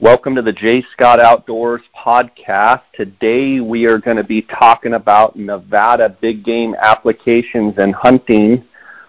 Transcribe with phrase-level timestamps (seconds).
[0.00, 2.82] Welcome to the J Scott Outdoors podcast.
[2.94, 8.64] Today we are going to be talking about Nevada big game applications and hunting.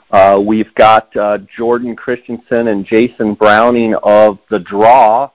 [0.10, 5.30] Uh, we've got uh, Jordan Christensen and Jason Browning of The Draw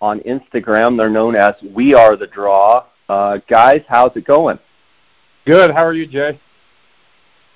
[0.00, 0.96] on Instagram.
[0.96, 2.84] They're known as We Are The Draw.
[3.08, 4.58] Uh, guys, how's it going?
[5.46, 5.70] Good.
[5.70, 6.40] How are you, Jay?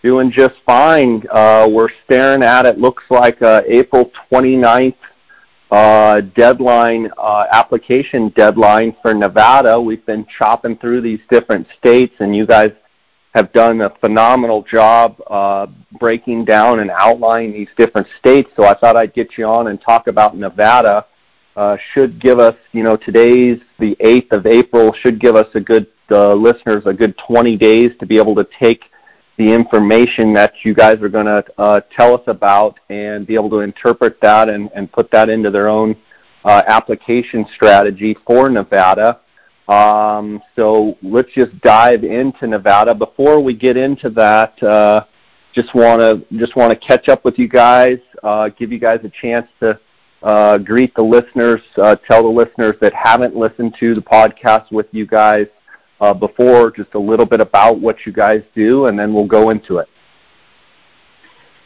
[0.05, 1.25] Doing just fine.
[1.29, 2.79] Uh, we're staring at it.
[2.79, 4.95] Looks like uh, April 29th
[5.73, 9.81] uh, deadline, uh, application deadline for Nevada.
[9.81, 12.73] We've been chopping through these different states, and you guys
[13.35, 15.67] have done a phenomenal job uh,
[15.99, 18.51] breaking down and outlining these different states.
[18.55, 21.07] So I thought I'd get you on and talk about Nevada.
[21.57, 25.61] Uh, should give us, you know, today's the 8th of April, should give us a
[25.61, 28.91] good, uh, listeners, a good 20 days to be able to take
[29.43, 33.51] the information that you guys are going to uh, tell us about and be able
[33.51, 35.97] to interpret that and, and put that into their own
[36.45, 39.19] uh, application strategy for Nevada.
[39.67, 42.95] Um, so let's just dive into Nevada.
[42.95, 45.07] Before we get into that, uh,
[45.53, 49.01] just want to just want to catch up with you guys, uh, give you guys
[49.03, 49.79] a chance to
[50.23, 54.87] uh, greet the listeners, uh, tell the listeners that haven't listened to the podcast with
[54.93, 55.47] you guys
[56.03, 59.51] uh, before, just a little bit about what you guys do, and then we'll go
[59.51, 59.89] into it.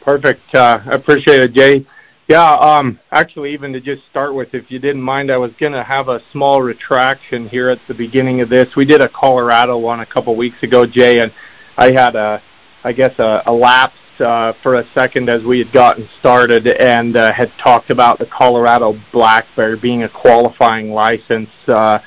[0.01, 0.53] Perfect.
[0.53, 1.85] Uh, I appreciate it, Jay.
[2.29, 5.71] Yeah, um, actually, even to just start with, if you didn't mind, I was going
[5.71, 8.67] to have a small retraction here at the beginning of this.
[8.75, 11.33] We did a Colorado one a couple weeks ago, Jay, and
[11.77, 12.41] I had a,
[12.83, 17.17] I guess, a, a lapse uh, for a second as we had gotten started and
[17.17, 21.49] uh, had talked about the Colorado black bear being a qualifying license.
[21.67, 21.99] Uh, uh,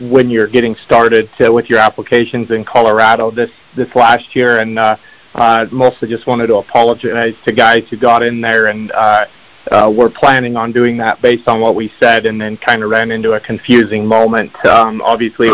[0.00, 4.96] when you're getting started with your applications in Colorado this this last year, and uh,
[5.34, 9.24] uh, mostly just wanted to apologize to guys who got in there and uh,
[9.70, 12.90] uh, were planning on doing that based on what we said, and then kind of
[12.90, 14.52] ran into a confusing moment.
[14.66, 15.48] Um, obviously,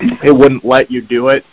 [0.00, 1.44] it, wouldn't let you do it,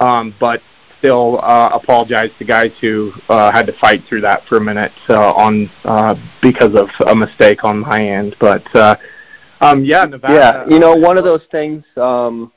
[0.00, 0.62] um, but
[0.98, 4.92] still uh, apologize to guys who uh, had to fight through that for a minute
[5.08, 8.34] uh, on uh, because of a mistake on my end.
[9.60, 10.34] Um, yeah, Nevada.
[10.34, 11.84] Yeah, you know, one of those things.
[11.96, 12.52] Um,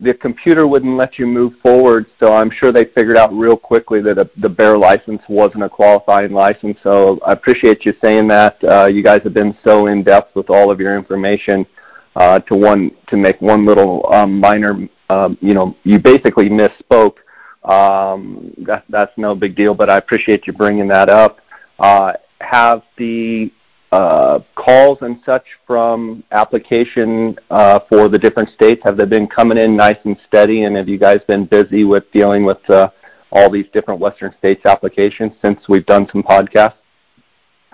[0.00, 4.02] the computer wouldn't let you move forward, so I'm sure they figured out real quickly
[4.02, 6.78] that a, the bear license wasn't a qualifying license.
[6.82, 8.62] So I appreciate you saying that.
[8.62, 11.66] Uh, you guys have been so in depth with all of your information.
[12.14, 17.16] Uh, to one to make one little um, minor, um, you know, you basically misspoke.
[17.64, 21.40] Um, that, that's no big deal, but I appreciate you bringing that up.
[21.78, 23.52] Uh, have the
[23.96, 28.82] uh, calls and such from application uh, for the different states?
[28.84, 32.04] Have they been coming in nice and steady, and have you guys been busy with
[32.12, 32.90] dealing with uh,
[33.32, 36.74] all these different Western states applications since we've done some podcasts?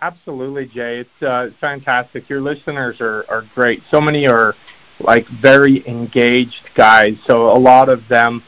[0.00, 1.04] Absolutely, Jay.
[1.04, 2.28] It's fantastic.
[2.28, 3.82] Your listeners are, great.
[3.90, 4.54] So many are
[5.00, 7.14] like very engaged guys.
[7.26, 8.42] So a lot of them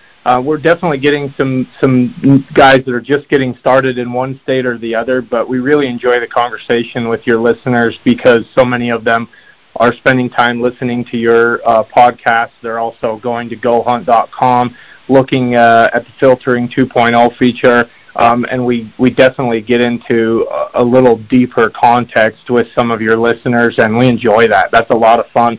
[0.45, 4.79] we're definitely getting some some guys that are just getting started in one state or
[4.79, 9.05] the other, but we really enjoy the conversation with your listeners because so many of
[9.05, 9.29] them
[9.77, 12.51] are spending time listening to your uh, podcast.
[12.63, 14.77] They're also going to GoHunt.com,
[15.09, 20.83] looking uh, at the filtering 2.0 feature, um, and we we definitely get into a,
[20.83, 24.71] a little deeper context with some of your listeners, and we enjoy that.
[24.73, 25.59] That's a lot of fun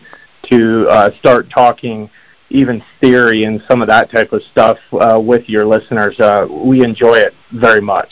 [0.50, 2.10] to uh, start talking
[2.50, 6.18] even theory and some of that type of stuff uh, with your listeners.
[6.20, 8.10] Uh, we enjoy it very much.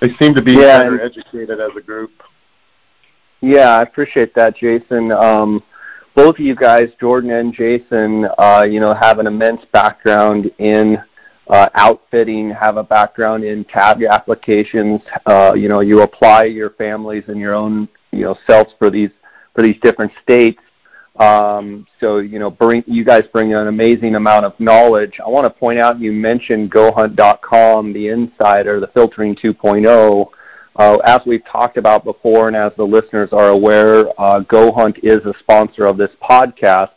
[0.00, 2.10] They seem to be yeah, better educated as a group.
[3.40, 5.12] Yeah, I appreciate that, Jason.
[5.12, 5.62] Um,
[6.14, 10.98] both of you guys, Jordan and Jason, uh, you know, have an immense background in
[11.48, 15.00] uh, outfitting, have a background in tag applications.
[15.26, 19.10] Uh, you know, you apply your families and your own, you know, selves for these
[19.54, 20.60] for these different states.
[21.18, 25.18] Um, so you know, bring you guys bring an amazing amount of knowledge.
[25.24, 30.30] I want to point out you mentioned GoHunt.com, the Insider, the Filtering 2.0.
[30.76, 35.24] Uh, as we've talked about before, and as the listeners are aware, uh, GoHunt is
[35.24, 36.92] a sponsor of this podcast,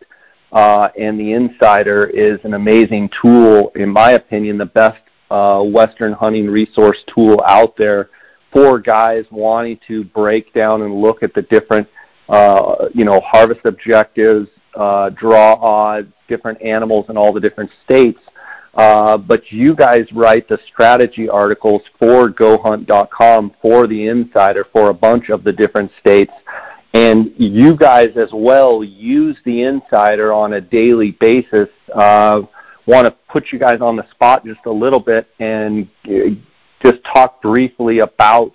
[0.51, 5.01] uh, and the Insider is an amazing tool, in my opinion, the best
[5.31, 8.11] uh, Western hunting resource tool out there
[8.53, 11.87] for guys wanting to break down and look at the different
[12.93, 18.19] you know, harvest objectives, uh, draw odds, different animals in all the different states.
[18.73, 24.93] Uh, but you guys write the strategy articles for GoHunt.com for the Insider for a
[24.93, 26.31] bunch of the different states.
[26.93, 31.67] And you guys as well use the Insider on a daily basis.
[31.93, 32.43] Uh,
[32.87, 36.31] Want to put you guys on the spot just a little bit and uh,
[36.83, 38.53] just talk briefly about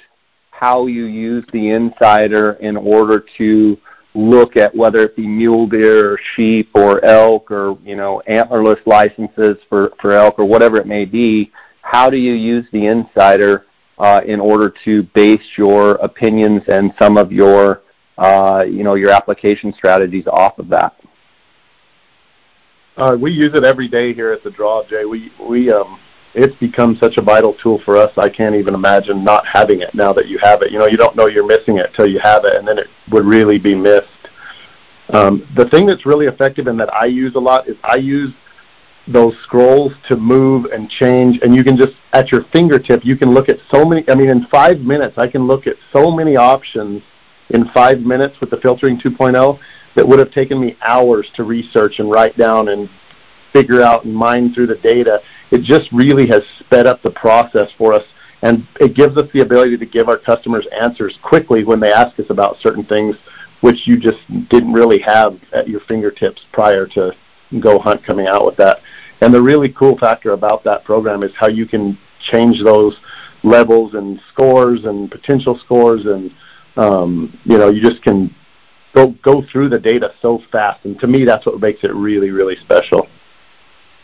[0.58, 3.78] how you use the insider in order to
[4.14, 8.80] look at whether it be mule deer or sheep or elk or you know antlerless
[8.86, 13.66] licenses for for elk or whatever it may be, how do you use the insider
[13.98, 17.82] uh, in order to base your opinions and some of your
[18.16, 20.94] uh, you know your application strategies off of that?
[22.96, 25.04] Uh, we use it every day here at the draw, Jay.
[25.04, 25.98] We we um,
[26.36, 28.12] it's become such a vital tool for us.
[28.18, 30.70] I can't even imagine not having it now that you have it.
[30.70, 32.88] You know, you don't know you're missing it till you have it, and then it
[33.10, 34.06] would really be missed.
[35.14, 38.34] Um, the thing that's really effective and that I use a lot is I use
[39.08, 43.32] those scrolls to move and change, and you can just at your fingertip you can
[43.32, 44.04] look at so many.
[44.08, 47.02] I mean, in five minutes I can look at so many options
[47.50, 49.58] in five minutes with the filtering 2.0
[49.94, 52.90] that would have taken me hours to research and write down and
[53.56, 55.20] figure out and mine through the data.
[55.50, 58.04] It just really has sped up the process for us
[58.42, 62.18] and it gives us the ability to give our customers answers quickly when they ask
[62.20, 63.16] us about certain things
[63.62, 64.18] which you just
[64.50, 67.12] didn't really have at your fingertips prior to
[67.60, 68.80] Go Hunt coming out with that.
[69.22, 71.98] And the really cool factor about that program is how you can
[72.30, 72.96] change those
[73.42, 76.34] levels and scores and potential scores and
[76.76, 78.34] um, you know you just can
[78.94, 80.84] go go through the data so fast.
[80.84, 83.06] And to me, that's what makes it really really special.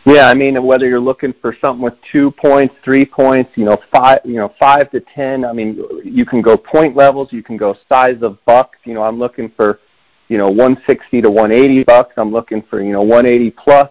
[0.04, 3.78] Yeah, I mean, whether you're looking for something with two points, three points, you know,
[3.93, 5.44] five, you know, five to ten.
[5.44, 8.78] I mean, you can go point levels, you can go size of bucks.
[8.84, 9.78] You know, I'm looking for,
[10.26, 12.14] you know, 160 to 180 bucks.
[12.16, 13.90] I'm looking for, you know, 180 plus.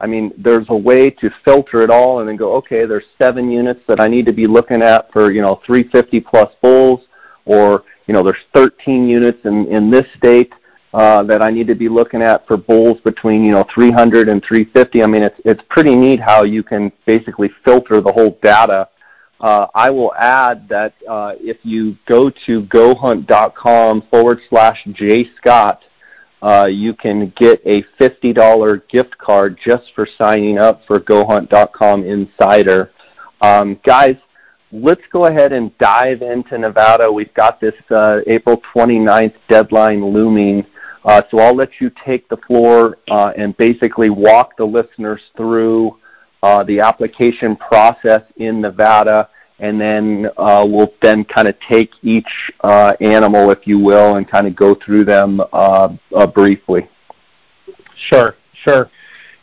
[0.00, 3.48] I mean, there's a way to filter it all and then go, okay, there's seven
[3.48, 7.02] units that I need to be looking at for, you know, 350 plus bulls,
[7.44, 10.52] or you know, there's 13 units in in this state
[10.94, 14.42] uh, that I need to be looking at for bulls between you know 300 and
[14.42, 15.02] 350.
[15.02, 18.88] I mean, it's it's pretty neat how you can basically filter the whole data.
[19.40, 25.78] Uh, I will add that uh, if you go to gohunt.com forward slash jscott,
[26.42, 32.92] uh, you can get a $50 gift card just for signing up for gohunt.com Insider.
[33.40, 34.16] Um, guys,
[34.70, 37.10] let's go ahead and dive into Nevada.
[37.10, 40.64] We've got this uh, April 29th deadline looming.
[41.04, 45.98] Uh, so I'll let you take the floor uh, and basically walk the listeners through
[46.42, 49.28] uh, the application process in Nevada,
[49.58, 52.50] and then we'll then kind of take each
[53.00, 55.40] animal, if you will, and kind of go through them
[56.34, 56.88] briefly.
[57.96, 58.90] Sure, sure.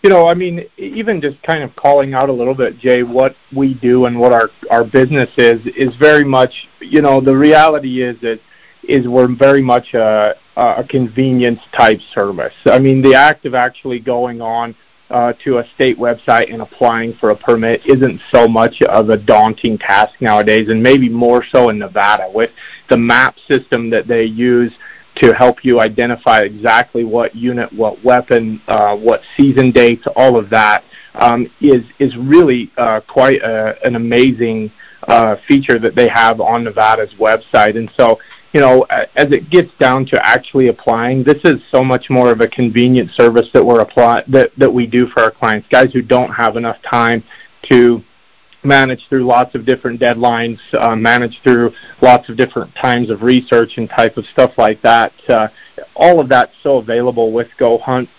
[0.04, 3.36] You know, I mean, even just kind of calling out a little bit, Jay, what
[3.54, 8.02] we do and what our our business is is very much, you know, the reality
[8.02, 8.40] is that
[8.84, 12.54] is we're very much a, a convenience type service.
[12.66, 14.76] I mean, the act of actually going on
[15.10, 19.18] uh, to a state website and applying for a permit isn't so much of a
[19.18, 22.52] daunting task nowadays, and maybe more so in Nevada with
[22.90, 24.72] the map system that they use
[25.16, 30.50] to help you identify exactly what unit, what weapon, uh, what season dates, all of
[30.50, 30.84] that
[31.16, 34.72] um, is is really uh, quite a, an amazing
[35.08, 37.78] uh, feature that they have on Nevada's website.
[37.78, 38.20] And so
[38.54, 42.42] you know, as it gets down to actually applying, this is so much more of
[42.42, 45.68] a convenient service that we're apply that that we do for our clients.
[45.70, 47.24] Guys who don't have enough time
[47.70, 48.04] to
[48.64, 53.74] manage through lots of different deadlines, uh, manage through lots of different times of research
[53.78, 55.14] and type of stuff like that.
[55.30, 55.48] Uh,
[55.96, 58.10] all of that's so available with Go Hunt.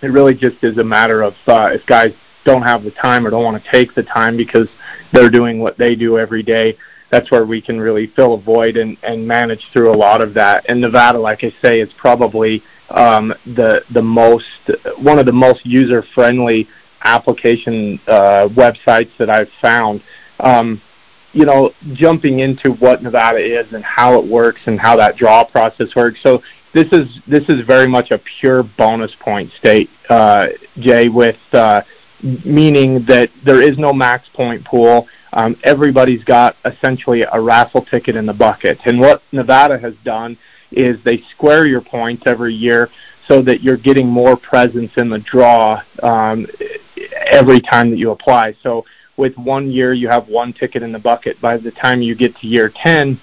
[0.00, 2.12] It really just is a matter of uh, if guys
[2.44, 4.68] don't have the time or don't want to take the time because
[5.12, 6.76] they're doing what they do every day
[7.12, 10.32] that's where we can really fill a void and, and manage through a lot of
[10.32, 10.64] that.
[10.68, 14.46] And Nevada, like I say, is probably um, the the most
[14.98, 16.66] one of the most user friendly
[17.04, 20.02] application uh, websites that I've found.
[20.40, 20.80] Um,
[21.34, 25.44] you know, jumping into what Nevada is and how it works and how that draw
[25.44, 26.18] process works.
[26.22, 26.42] So
[26.74, 30.46] this is this is very much a pure bonus point state, uh,
[30.78, 31.82] Jay, with uh,
[32.22, 38.16] meaning that there is no max point pool um, everybody's got essentially a raffle ticket
[38.16, 38.78] in the bucket.
[38.84, 40.36] And what Nevada has done
[40.70, 42.90] is they square your points every year
[43.28, 46.46] so that you're getting more presence in the draw um,
[47.26, 48.54] every time that you apply.
[48.62, 48.84] So
[49.16, 51.40] with one year, you have one ticket in the bucket.
[51.40, 53.20] By the time you get to year 10,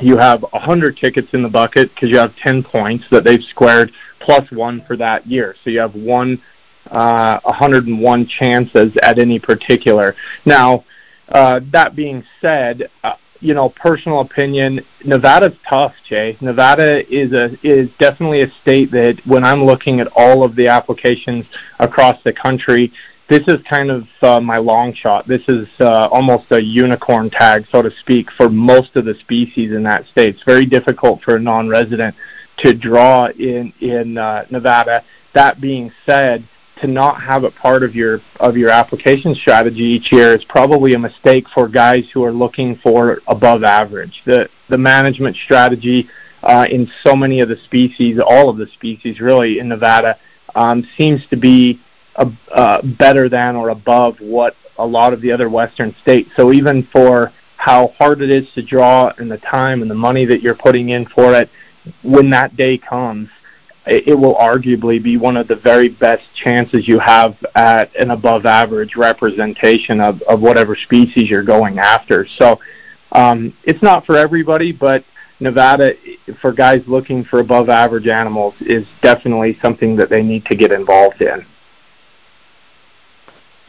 [0.00, 3.92] you have 100 tickets in the bucket because you have 10 points that they've squared
[4.20, 5.54] plus one for that year.
[5.64, 6.42] So you have one
[6.90, 10.14] uh, 101 chances at any particular.
[10.44, 10.84] Now,
[11.28, 16.36] uh, that being said, uh, you know, personal opinion, Nevada's tough, Jay.
[16.40, 20.68] Nevada is a is definitely a state that when I'm looking at all of the
[20.68, 21.44] applications
[21.78, 22.92] across the country,
[23.28, 25.26] this is kind of uh, my long shot.
[25.26, 29.72] This is uh, almost a unicorn tag, so to speak, for most of the species
[29.72, 30.36] in that state.
[30.36, 32.14] It's very difficult for a non-resident
[32.58, 35.04] to draw in in uh, Nevada.
[35.34, 36.48] That being said,
[36.80, 40.92] to not have it part of your of your application strategy each year is probably
[40.92, 44.22] a mistake for guys who are looking for above average.
[44.26, 46.08] The the management strategy
[46.42, 50.18] uh, in so many of the species, all of the species really in Nevada,
[50.54, 51.80] um, seems to be
[52.16, 56.30] a, uh, better than or above what a lot of the other western states.
[56.36, 60.24] So even for how hard it is to draw and the time and the money
[60.26, 61.50] that you're putting in for it,
[62.02, 63.28] when that day comes,
[63.86, 68.44] it will arguably be one of the very best chances you have at an above
[68.44, 72.26] average representation of, of whatever species you're going after.
[72.38, 72.58] So
[73.12, 75.04] um, it's not for everybody, but
[75.38, 75.92] Nevada,
[76.40, 80.72] for guys looking for above average animals, is definitely something that they need to get
[80.72, 81.46] involved in.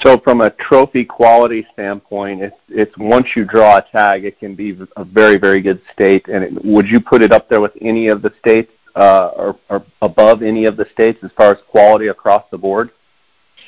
[0.04, 4.56] So from a trophy quality standpoint, it's, it's once you draw a tag, it can
[4.56, 6.28] be a very, very good state.
[6.28, 9.86] And it, would you put it up there with any of the states or, or
[10.02, 12.92] above any of the states as far as quality across the board?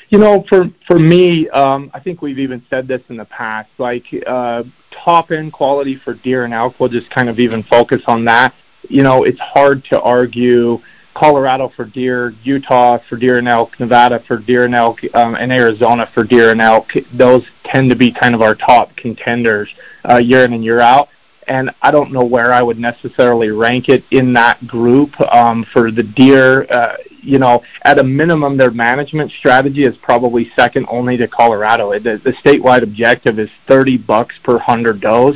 [0.09, 3.69] You know, for for me, um, I think we've even said this in the past.
[3.77, 4.63] Like uh,
[5.03, 8.55] top end quality for deer and elk, we'll just kind of even focus on that.
[8.89, 10.79] You know, it's hard to argue
[11.13, 15.51] Colorado for deer, Utah for deer and elk, Nevada for deer and elk, um, and
[15.51, 16.87] Arizona for deer and elk.
[17.13, 19.69] Those tend to be kind of our top contenders
[20.09, 21.09] uh, year in and year out
[21.49, 25.19] and I don't know where I would necessarily rank it in that group.
[25.33, 30.51] Um, for the deer, uh, you know, at a minimum, their management strategy is probably
[30.55, 31.91] second only to Colorado.
[31.99, 35.35] The, the statewide objective is 30 bucks per hundred does,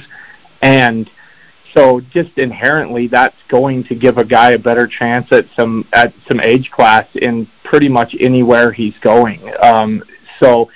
[0.62, 1.10] and
[1.76, 6.14] so just inherently, that's going to give a guy a better chance at some at
[6.30, 9.52] some age class in pretty much anywhere he's going.
[9.64, 10.04] Um,
[10.40, 10.70] so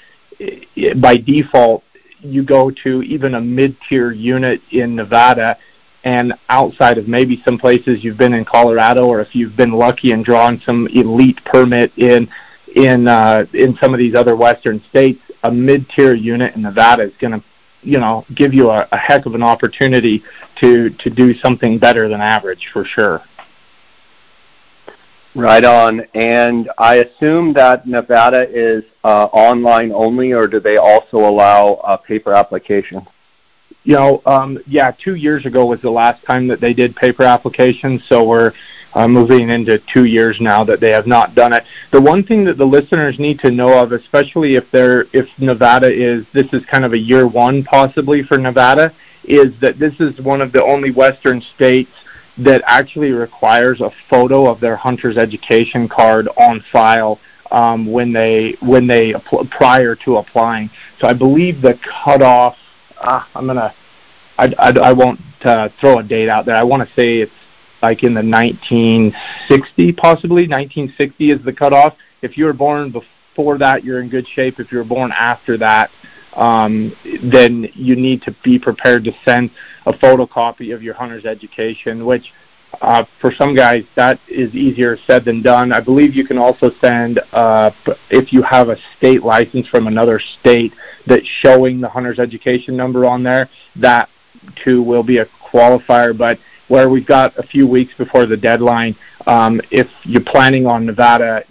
[1.00, 1.84] by default,
[2.28, 5.58] you go to even a mid-tier unit in Nevada
[6.04, 10.12] and outside of maybe some places you've been in Colorado or if you've been lucky
[10.12, 12.30] and drawn some elite permit in
[12.76, 17.14] in uh, in some of these other western states, a mid-tier unit in Nevada is
[17.20, 17.44] going to
[17.82, 20.24] you know give you a, a heck of an opportunity
[20.62, 23.22] to to do something better than average for sure.
[25.38, 26.02] Right on.
[26.16, 31.96] And I assume that Nevada is uh, online only, or do they also allow uh,
[31.96, 33.04] paper applications?
[33.84, 37.22] You know, um, yeah, two years ago was the last time that they did paper
[37.22, 38.52] applications, so we're
[38.96, 41.64] uh, moving into two years now that they have not done it.
[41.92, 45.88] The one thing that the listeners need to know of, especially if they're if Nevada
[45.88, 48.92] is this is kind of a year one possibly for Nevada,
[49.24, 51.92] is that this is one of the only Western states
[52.40, 57.20] that actually requires a photo of their hunter's education card on file
[57.52, 59.14] um, when they when they
[59.52, 60.70] prior to applying.
[61.00, 62.56] So I believe the cutoff.
[63.02, 63.74] Ah, I'm gonna.
[64.38, 66.56] I, I, I won't uh, throw a date out there.
[66.56, 67.32] I want to say it's
[67.82, 71.96] like in the 1960, possibly 1960 is the cutoff.
[72.22, 74.60] If you were born before that, you're in good shape.
[74.60, 75.90] If you were born after that,
[76.38, 79.50] um, then you need to be prepared to send
[79.86, 82.32] a photocopy of your hunter's education, which
[82.82, 85.74] uh, for some guys that is easier said than done.
[85.74, 87.72] I believe you can also send uh,
[88.10, 90.74] if you have a state license from another state
[91.08, 93.50] that's showing the hunter's education number on there.
[93.76, 94.10] That
[94.64, 98.96] too will be a qualifier, but where we've got a few weeks before the deadline,
[99.26, 101.44] um, if you're planning on Nevada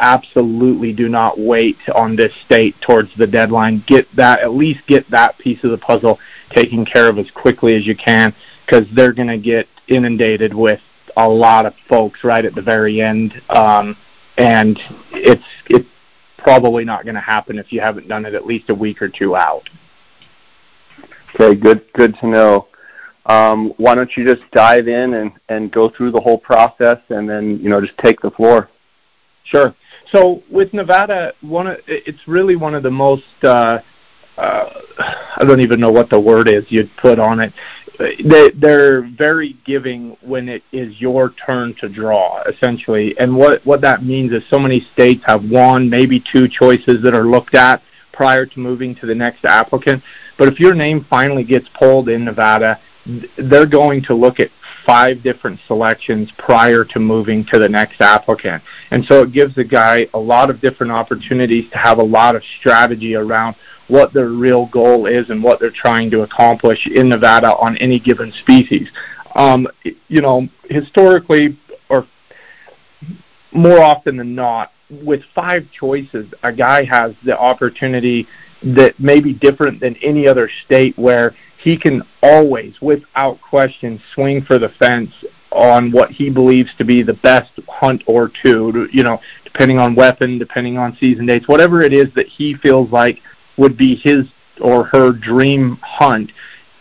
[0.00, 3.84] absolutely do not wait on this state towards the deadline.
[3.86, 6.18] Get that at least get that piece of the puzzle
[6.54, 10.80] taken care of as quickly as you can because they're going to get inundated with
[11.16, 13.96] a lot of folks right at the very end, um,
[14.36, 14.78] and
[15.12, 15.88] it's it's
[16.36, 19.08] probably not going to happen if you haven't done it at least a week or
[19.08, 19.68] two out.
[21.34, 22.68] Okay, good good to know.
[23.26, 27.28] Um, why don't you just dive in and, and go through the whole process and
[27.28, 28.70] then you know just take the floor.
[29.44, 29.74] Sure.
[30.12, 33.80] So with Nevada, one of, it's really one of the most uh,
[34.38, 34.70] uh,
[35.36, 37.52] I don't even know what the word is you'd put on it.
[37.98, 43.18] They, they're very giving when it is your turn to draw, essentially.
[43.18, 47.14] And what what that means is so many states have one, maybe two choices that
[47.14, 50.02] are looked at prior to moving to the next applicant.
[50.38, 52.78] But if your name finally gets pulled in Nevada,
[53.36, 54.50] they're going to look at
[54.86, 58.62] five different selections prior to moving to the next applicant.
[58.90, 62.36] And so it gives the guy a lot of different opportunities to have a lot
[62.36, 63.56] of strategy around
[63.88, 67.98] what their real goal is and what they're trying to accomplish in Nevada on any
[67.98, 68.88] given species.
[69.34, 69.68] Um,
[70.08, 71.58] you know, historically,
[71.88, 72.06] or
[73.52, 78.26] more often than not, with five choices, a guy has the opportunity
[78.62, 84.42] that may be different than any other state where he can always, without question, swing
[84.44, 85.10] for the fence
[85.50, 89.94] on what he believes to be the best hunt or two, you know, depending on
[89.94, 93.18] weapon, depending on season dates, whatever it is that he feels like
[93.56, 94.26] would be his
[94.60, 96.30] or her dream hunt.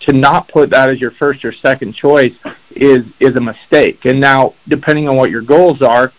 [0.01, 2.33] To not put that as your first or second choice
[2.69, 4.05] is is a mistake.
[4.05, 6.13] And now, depending on what your goals are,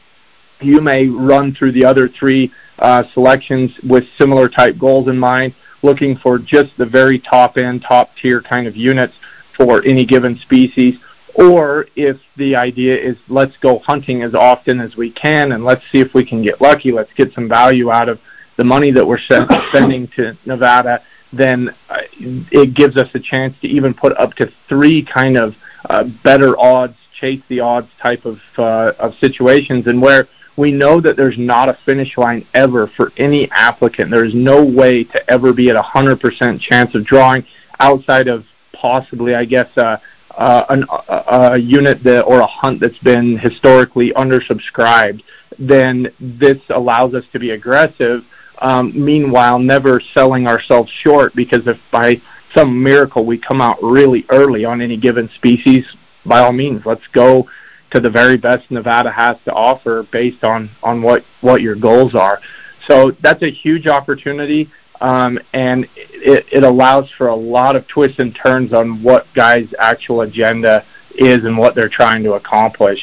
[0.61, 5.55] you may run through the other three uh, selections with similar type goals in mind,
[5.83, 9.15] looking for just the very top end, top tier kind of units
[9.57, 10.99] for any given species
[11.39, 15.83] or if the idea is let's go hunting as often as we can and let's
[15.93, 18.19] see if we can get lucky, let's get some value out of
[18.57, 19.19] the money that we're
[19.73, 21.01] sending to Nevada,
[21.33, 25.55] then uh, it gives us a chance to even put up to three kind of
[25.89, 30.27] uh, better odds, chase the odds type of uh, of situations, and where
[30.59, 34.11] we know that there's not a finish line ever for any applicant.
[34.11, 37.47] There is no way to ever be at a hundred percent chance of drawing
[37.79, 39.99] outside of possibly, I guess, uh,
[40.37, 45.23] uh, an, a, a unit that, or a hunt that's been historically undersubscribed,
[45.61, 48.25] then this allows us to be aggressive.
[48.61, 52.21] Um, meanwhile, never selling ourselves short because if by
[52.55, 55.85] some miracle we come out really early on any given species,
[56.27, 57.49] by all means, let's go
[57.90, 62.14] to the very best Nevada has to offer based on on what what your goals
[62.14, 62.40] are.
[62.88, 68.18] So that's a huge opportunity um, and it, it allows for a lot of twists
[68.18, 73.00] and turns on what guys' actual agenda is and what they're trying to accomplish.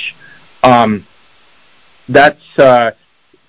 [0.63, 1.05] Um,
[2.09, 2.91] that's uh,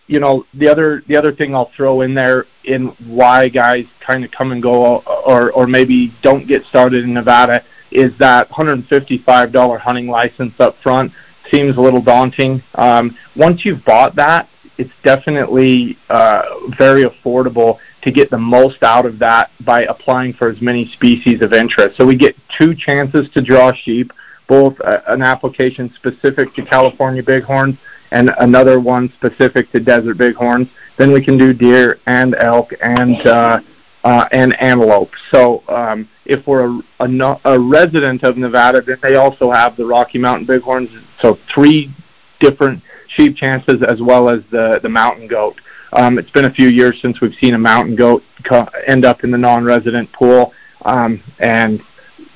[0.07, 4.25] you know the other the other thing I'll throw in there in why guys kind
[4.25, 9.81] of come and go or or maybe don't get started in Nevada is that $155
[9.81, 11.13] hunting license up front
[11.51, 12.63] seems a little daunting.
[12.75, 14.49] Um, once you've bought that,
[14.79, 16.43] it's definitely uh,
[16.79, 21.43] very affordable to get the most out of that by applying for as many species
[21.43, 21.97] of interest.
[21.97, 24.13] So we get two chances to draw sheep,
[24.49, 27.77] both uh, an application specific to California bighorns
[28.13, 30.69] and another one specific to desert bighorns.
[30.99, 33.61] Then we can do deer and elk and uh,
[34.07, 35.11] uh, and antelope.
[35.33, 39.85] So um, if we're a, a, a resident of Nevada, then they also have the
[39.85, 40.91] Rocky Mountain bighorns.
[41.21, 41.93] So three
[42.39, 45.57] different sheep chances as well as the the mountain goat.
[45.93, 49.25] Um, it's been a few years since we've seen a mountain goat co- end up
[49.25, 50.53] in the non-resident pool,
[50.85, 51.81] um, and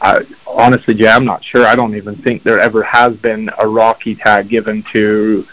[0.01, 1.67] uh, honestly, Jay, I'm not sure.
[1.67, 5.47] I don't even think there ever has been a Rocky tag given to.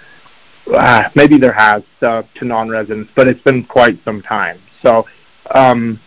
[0.73, 4.59] Uh, maybe there has uh, to non-residents, but it's been quite some time.
[4.81, 5.05] So
[5.53, 5.99] um,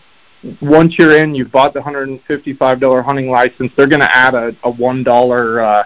[0.61, 3.73] once you're in, you've bought the $155 hunting license.
[3.77, 5.85] They're going to add a, a one dollar uh,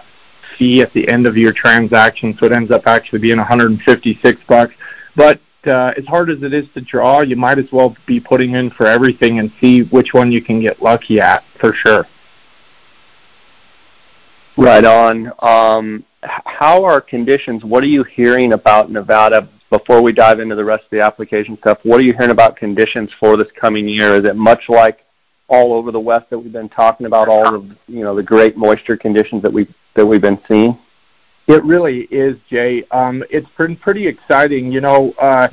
[0.57, 4.73] fee at the end of your transaction, so it ends up actually being 156 bucks.
[5.15, 8.55] But uh, as hard as it is to draw, you might as well be putting
[8.55, 12.07] in for everything and see which one you can get lucky at for sure.
[14.57, 15.31] Right on.
[15.39, 17.63] Um, how are conditions?
[17.63, 21.57] What are you hearing about Nevada before we dive into the rest of the application
[21.57, 21.79] stuff?
[21.83, 24.15] What are you hearing about conditions for this coming year?
[24.15, 24.99] Is it much like
[25.47, 28.57] all over the West that we've been talking about, all of you know the great
[28.57, 30.77] moisture conditions that we that we've been seeing?
[31.47, 32.85] It really is, Jay.
[32.89, 34.71] Um, it's been pretty exciting.
[34.71, 35.49] You know, uh,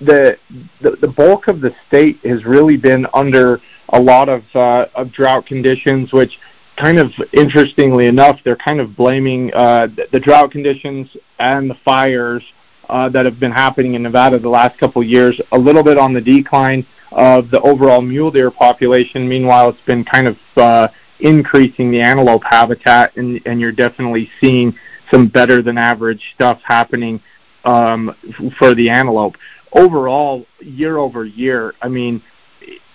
[0.00, 0.38] the,
[0.80, 3.60] the the bulk of the state has really been under
[3.90, 6.38] a lot of uh, of drought conditions, which
[6.76, 11.76] kind of interestingly enough, they're kind of blaming uh, the, the drought conditions and the
[11.84, 12.42] fires
[12.88, 16.12] that have been happening in Nevada the last couple of years, a little bit on
[16.12, 19.28] the decline of the overall mule deer population.
[19.28, 20.88] Meanwhile, it's been kind of uh,
[21.20, 24.76] increasing the antelope habitat, and, and you're definitely seeing
[25.10, 27.20] some better than average stuff happening
[27.64, 28.14] um,
[28.58, 29.36] for the antelope.
[29.72, 32.22] Overall, year over year, I mean,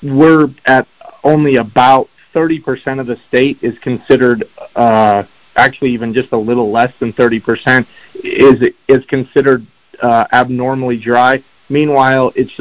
[0.01, 0.88] we're at
[1.23, 5.23] only about 30% of the state is considered, uh,
[5.56, 7.86] actually even just a little less than 30%
[8.23, 9.67] is is considered
[10.02, 11.44] uh, abnormally dry.
[11.70, 12.54] Meanwhile, it's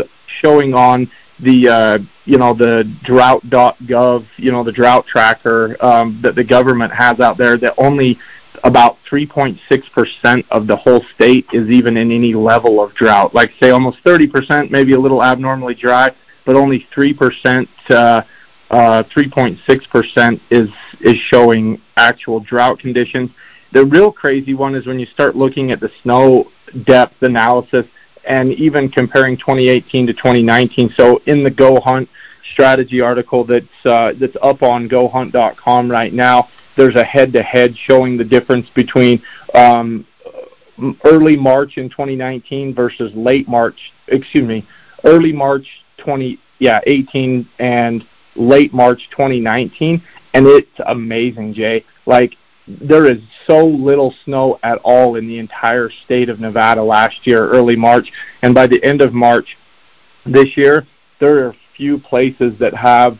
[0.43, 6.35] showing on the uh, you know the drought.gov, you know the drought tracker um, that
[6.35, 8.19] the government has out there that only
[8.65, 13.35] about 3.6% of the whole state is even in any level of drought.
[13.35, 18.23] Like say almost 30%, maybe a little abnormally dry, but only 3%, uh,
[18.71, 20.69] uh, 3.6% is
[21.01, 23.31] is showing actual drought conditions.
[23.73, 26.51] The real crazy one is when you start looking at the snow
[26.85, 27.87] depth analysis
[28.25, 30.95] and even comparing 2018 to 2019.
[30.97, 32.09] So in the Go Hunt
[32.53, 38.25] strategy article that's uh, that's up on GoHunt.com right now, there's a head-to-head showing the
[38.25, 39.23] difference between
[39.55, 40.07] um,
[41.05, 43.79] early March in 2019 versus late March.
[44.09, 44.67] Excuse me,
[45.05, 45.67] early March
[45.99, 48.07] 20 yeah 18 and
[48.37, 50.03] late March 2019,
[50.35, 51.85] and it's amazing, Jay.
[52.07, 52.37] Like
[52.81, 57.49] there is so little snow at all in the entire state of Nevada last year,
[57.49, 58.11] early March,
[58.43, 59.57] and by the end of March
[60.27, 60.87] this year,
[61.21, 63.19] there are few places that have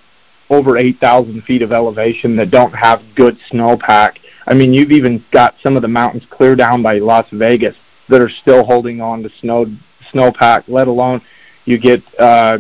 [0.51, 4.19] over 8,000 feet of elevation that don't have good snowpack.
[4.47, 7.77] I mean, you've even got some of the mountains clear down by Las Vegas
[8.09, 9.67] that are still holding on to snow
[10.13, 10.65] snowpack.
[10.67, 11.23] Let alone
[11.65, 12.59] you get, uh,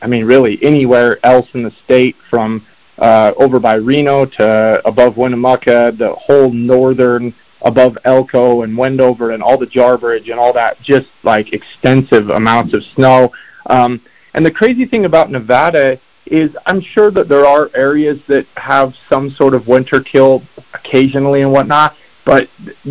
[0.00, 2.64] I mean, really anywhere else in the state from
[2.98, 9.42] uh, over by Reno to above Winnemucca, the whole northern above Elko and Wendover and
[9.42, 13.32] all the Jarbidge and all that, just like extensive amounts of snow.
[13.66, 14.00] Um,
[14.34, 18.92] and the crazy thing about Nevada is I'm sure that there are areas that have
[19.10, 20.42] some sort of winter kill
[20.74, 22.48] occasionally and whatnot, but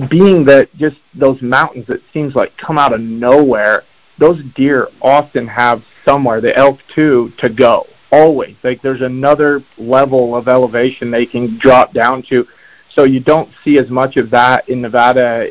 [0.09, 3.83] being that just those mountains it seems like come out of nowhere,
[4.19, 7.85] those deer often have somewhere, the elk too, to go.
[8.11, 8.55] Always.
[8.63, 12.47] Like there's another level of elevation they can drop down to.
[12.89, 15.49] So you don't see as much of that in Nevada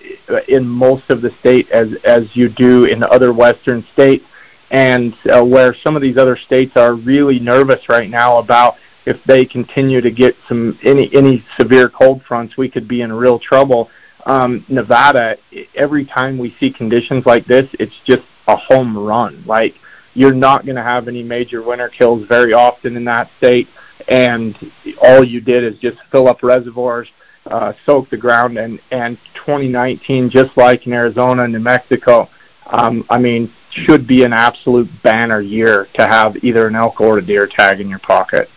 [0.48, 4.24] in most of the state as as you do in other western states
[4.70, 9.16] and uh, where some of these other states are really nervous right now about if
[9.26, 13.38] they continue to get some any any severe cold fronts, we could be in real
[13.38, 13.90] trouble.
[14.26, 15.36] Um, Nevada,
[15.74, 19.44] every time we see conditions like this, it's just a home run.
[19.46, 19.74] Like
[20.14, 23.68] you're not going to have any major winter kills very often in that state,
[24.08, 24.56] and
[25.02, 27.08] all you did is just fill up reservoirs,
[27.46, 32.28] uh, soak the ground, and and 2019, just like in Arizona, and New Mexico,
[32.66, 37.18] um, I mean, should be an absolute banner year to have either an elk or
[37.18, 38.48] a deer tag in your pocket.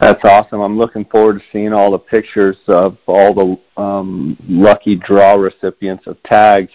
[0.00, 0.60] That's awesome.
[0.60, 6.06] I'm looking forward to seeing all the pictures of all the um, lucky draw recipients
[6.06, 6.70] of tags.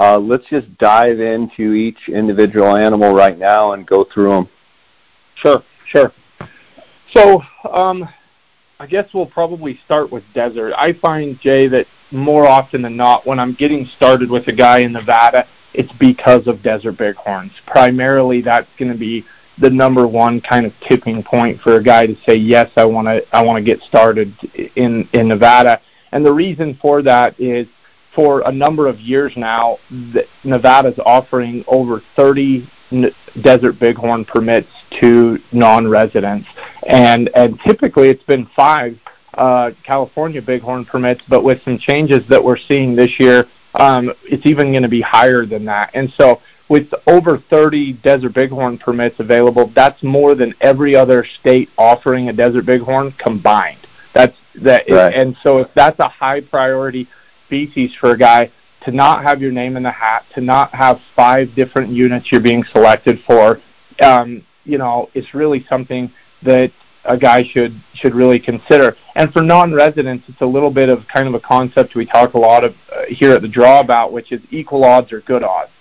[0.00, 4.48] Uh, let's just dive into each individual animal right now and go through them.
[5.34, 6.10] Sure, sure.
[7.14, 8.08] So um,
[8.78, 10.72] I guess we'll probably start with desert.
[10.74, 14.78] I find, Jay, that more often than not, when I'm getting started with a guy
[14.78, 17.52] in Nevada, it's because of desert bighorns.
[17.66, 19.26] Primarily, that's going to be
[19.58, 23.06] the number one kind of tipping point for a guy to say yes, I want
[23.06, 24.32] to I want to get started
[24.76, 25.82] in in Nevada.
[26.12, 27.66] And the reason for that is
[28.14, 29.78] for a number of years now,
[30.44, 32.68] Nevada's offering over 30
[33.42, 34.68] desert bighorn permits
[35.00, 36.48] to non-residents,
[36.88, 38.98] and and typically it's been five
[39.34, 43.46] uh, California bighorn permits, but with some changes that we're seeing this year,
[43.78, 45.90] um, it's even going to be higher than that.
[45.94, 51.68] And so with over 30 desert bighorn permits available, that's more than every other state
[51.78, 53.86] offering a desert bighorn combined.
[54.14, 55.14] That's that, right.
[55.14, 57.08] and so if that's a high priority
[57.50, 58.50] species for a guy
[58.84, 62.40] to not have your name in the hat, to not have five different units you're
[62.40, 63.60] being selected for,
[64.02, 66.10] um, you know, it's really something
[66.42, 66.70] that
[67.04, 68.96] a guy should should really consider.
[69.16, 72.38] And for non-residents, it's a little bit of kind of a concept we talk a
[72.38, 75.72] lot of uh, here at the draw about, which is equal odds or good odds.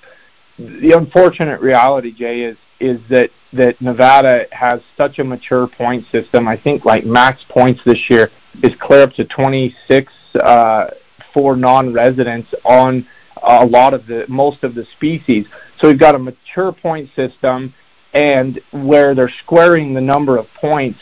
[0.57, 6.47] The unfortunate reality, Jay, is is that that Nevada has such a mature point system.
[6.47, 8.31] I think like max points this year
[8.63, 10.87] is clear up to 26 uh,
[11.33, 13.07] for non-residents on
[13.41, 15.45] uh, a lot of the most of the species.
[15.79, 17.73] So we've got a mature point system
[18.13, 20.99] and where they're squaring the number of points,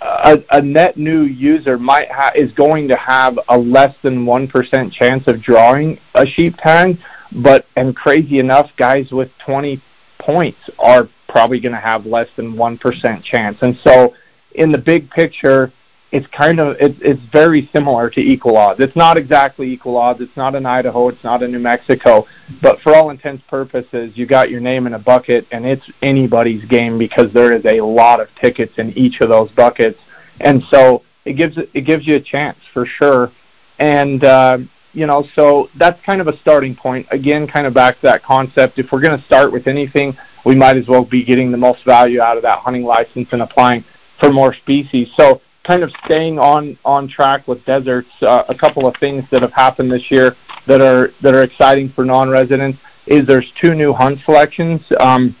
[0.00, 4.48] a, a net new user might ha- is going to have a less than one
[4.48, 6.98] percent chance of drawing a sheep tag,
[7.30, 9.82] but and crazy enough, guys with 20
[10.18, 13.58] points are probably going to have less than one percent chance.
[13.62, 14.14] And so,
[14.54, 15.72] in the big picture,
[16.12, 18.80] it's kind of it, it's very similar to equal odds.
[18.80, 20.20] It's not exactly equal odds.
[20.20, 21.08] It's not in Idaho.
[21.08, 22.26] It's not in New Mexico.
[22.60, 26.62] But for all intents purposes, you got your name in a bucket, and it's anybody's
[26.66, 29.98] game because there is a lot of tickets in each of those buckets,
[30.40, 33.32] and so it gives it gives you a chance for sure.
[33.78, 34.58] And uh,
[34.92, 37.06] you know, so that's kind of a starting point.
[37.10, 38.78] Again, kind of back to that concept.
[38.78, 41.86] If we're going to start with anything, we might as well be getting the most
[41.86, 43.82] value out of that hunting license and applying
[44.20, 45.08] for more species.
[45.16, 49.52] So kind of staying on track with deserts, uh, a couple of things that have
[49.52, 54.18] happened this year that are that are exciting for non-residents is there's two new hunt
[54.24, 54.80] selections.
[55.00, 55.36] Um,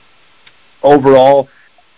[0.82, 1.48] overall,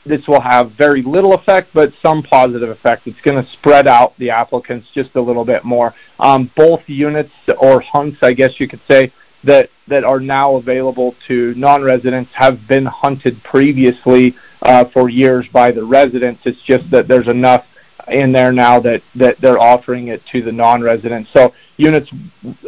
[0.06, 3.06] this will have very little effect, but some positive effect.
[3.06, 5.94] It's going to spread out the applicants just a little bit more.
[6.18, 9.12] Um, both units or hunts, I guess you could say,
[9.44, 15.70] that that are now available to non-residents have been hunted previously uh, for years by
[15.70, 16.42] the residents.
[16.46, 17.64] It's just that there's enough
[18.08, 21.30] in there now that, that they're offering it to the non-residents.
[21.32, 22.10] So units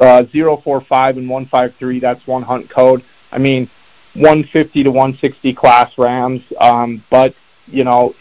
[0.00, 3.04] uh, 045 and 153, that's one hunt code.
[3.32, 3.70] I mean,
[4.14, 7.34] 150 to 160 class rams, um, but
[7.66, 8.14] you know,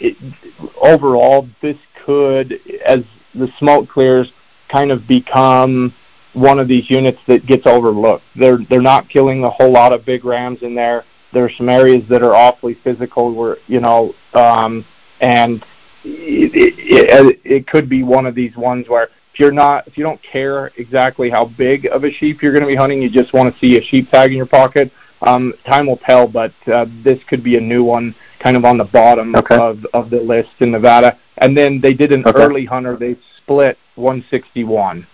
[0.82, 3.00] overall, this could, as
[3.34, 4.32] the smoke clears,
[4.70, 5.94] kind of become
[6.34, 8.24] one of these units that gets overlooked.
[8.36, 11.06] They're they're not killing a whole lot of big rams in there.
[11.32, 14.86] There are some areas that are awfully physical where you know, um,
[15.22, 15.64] and
[16.06, 20.04] it, it, it could be one of these ones where if you're not if you
[20.04, 23.34] don't care exactly how big of a sheep you're going to be hunting, you just
[23.34, 24.92] want to see a sheep tag in your pocket.
[25.22, 28.78] Um, time will tell, but uh, this could be a new one, kind of on
[28.78, 29.58] the bottom okay.
[29.58, 31.18] of of the list in Nevada.
[31.40, 32.42] And then they did an okay.
[32.42, 32.96] early hunter.
[32.96, 35.08] They split 161.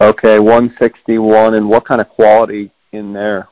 [0.00, 3.48] Okay, 161, and what kind of quality in there?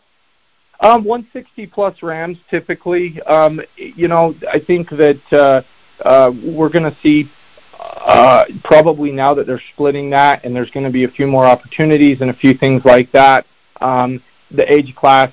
[0.81, 3.21] Um, 160 plus Rams typically.
[3.23, 5.63] Um, you know, I think that uh,
[6.05, 7.31] uh, we're going to see
[7.79, 11.47] uh, probably now that they're splitting that, and there's going to be a few more
[11.47, 13.47] opportunities and a few things like that.
[13.81, 15.33] Um, the age class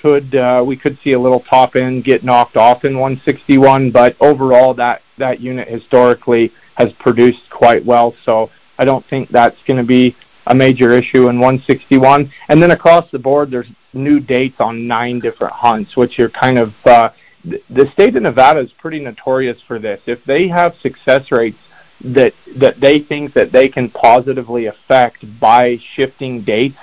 [0.00, 4.16] could uh, we could see a little top end get knocked off in 161, but
[4.20, 8.14] overall that that unit historically has produced quite well.
[8.24, 12.32] So I don't think that's going to be a major issue in 161.
[12.48, 16.58] And then across the board, there's new dates on nine different hunts, which are kind
[16.58, 17.10] of uh,
[17.44, 20.00] the state of Nevada is pretty notorious for this.
[20.06, 21.58] If they have success rates
[22.04, 26.78] that that they think that they can positively affect by shifting dates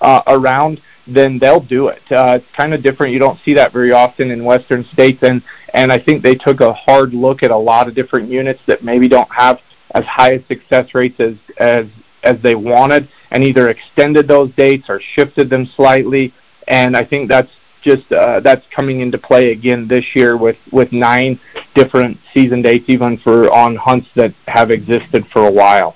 [0.00, 2.02] uh, around, then they'll do it.
[2.10, 3.12] Uh, it's kind of different.
[3.12, 5.42] You don't see that very often in Western states, and
[5.74, 8.84] and I think they took a hard look at a lot of different units that
[8.84, 9.60] maybe don't have
[9.94, 11.86] as high a success rates as as
[12.22, 16.32] as they wanted, and either extended those dates or shifted them slightly.
[16.68, 17.50] And I think that's
[17.82, 21.38] just uh, that's coming into play again this year with with nine
[21.74, 25.94] different season dates, even for on hunts that have existed for a while.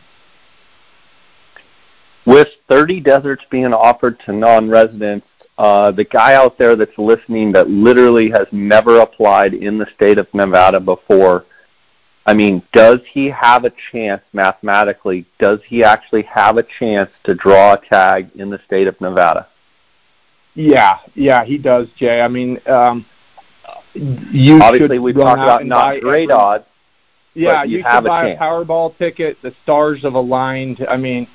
[2.27, 5.27] With 30 deserts being offered to non-residents,
[5.57, 10.19] uh, the guy out there that's listening that literally has never applied in the state
[10.19, 11.47] of Nevada before,
[12.27, 15.25] I mean, does he have a chance mathematically?
[15.39, 19.49] Does he actually have a chance to draw a tag in the state of Nevada?
[20.59, 22.21] Yeah, yeah, he does, Jay.
[22.21, 23.07] I mean, um,
[23.95, 26.65] you obviously we talked about not great every, odds.
[27.35, 29.41] Yeah, you, you have buy a, a Powerball ticket.
[29.41, 30.85] The stars have aligned.
[30.91, 31.29] I mean,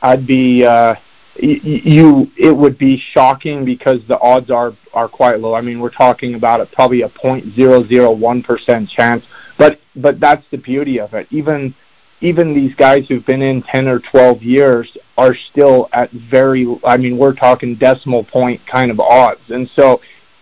[0.00, 0.94] I'd be uh,
[1.42, 2.28] y- you.
[2.38, 5.52] It would be shocking because the odds are are quite low.
[5.52, 9.26] I mean, we're talking about a, probably a point zero zero one percent chance.
[9.58, 11.26] But but that's the beauty of it.
[11.30, 11.74] Even
[12.20, 16.96] even these guys who've been in 10 or 12 years are still at very I
[16.96, 19.40] mean we're talking decimal point kind of odds.
[19.48, 20.00] And so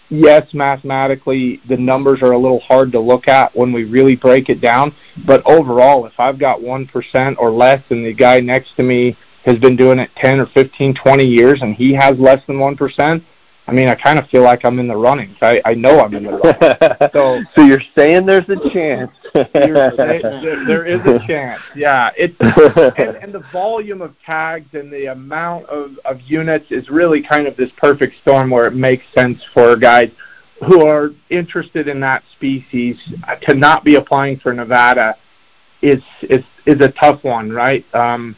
[0.09, 4.49] yes, mathematically the numbers are a little hard to look at when we really break
[4.49, 4.95] it down,
[5.27, 9.59] but overall if I've got 1% or less and the guy next to me has
[9.59, 13.25] been doing it 10 or 15, 20 years and he has less than 1%,
[13.69, 15.37] I mean, I kind of feel like I'm in the running.
[15.43, 17.11] I, I know I'm in the running.
[17.13, 19.11] So, so you're saying there's a chance.
[19.35, 21.61] there, there is a chance.
[21.77, 22.35] Yeah, it's
[22.99, 27.47] and, and the volume of tags and the amount of of units is really kind
[27.47, 30.11] of this perfect storm where it makes sense for guys
[30.67, 32.97] who are interested in that species
[33.43, 35.17] to not be applying for Nevada
[35.83, 37.85] is is is a tough one, right?
[37.95, 38.35] Um,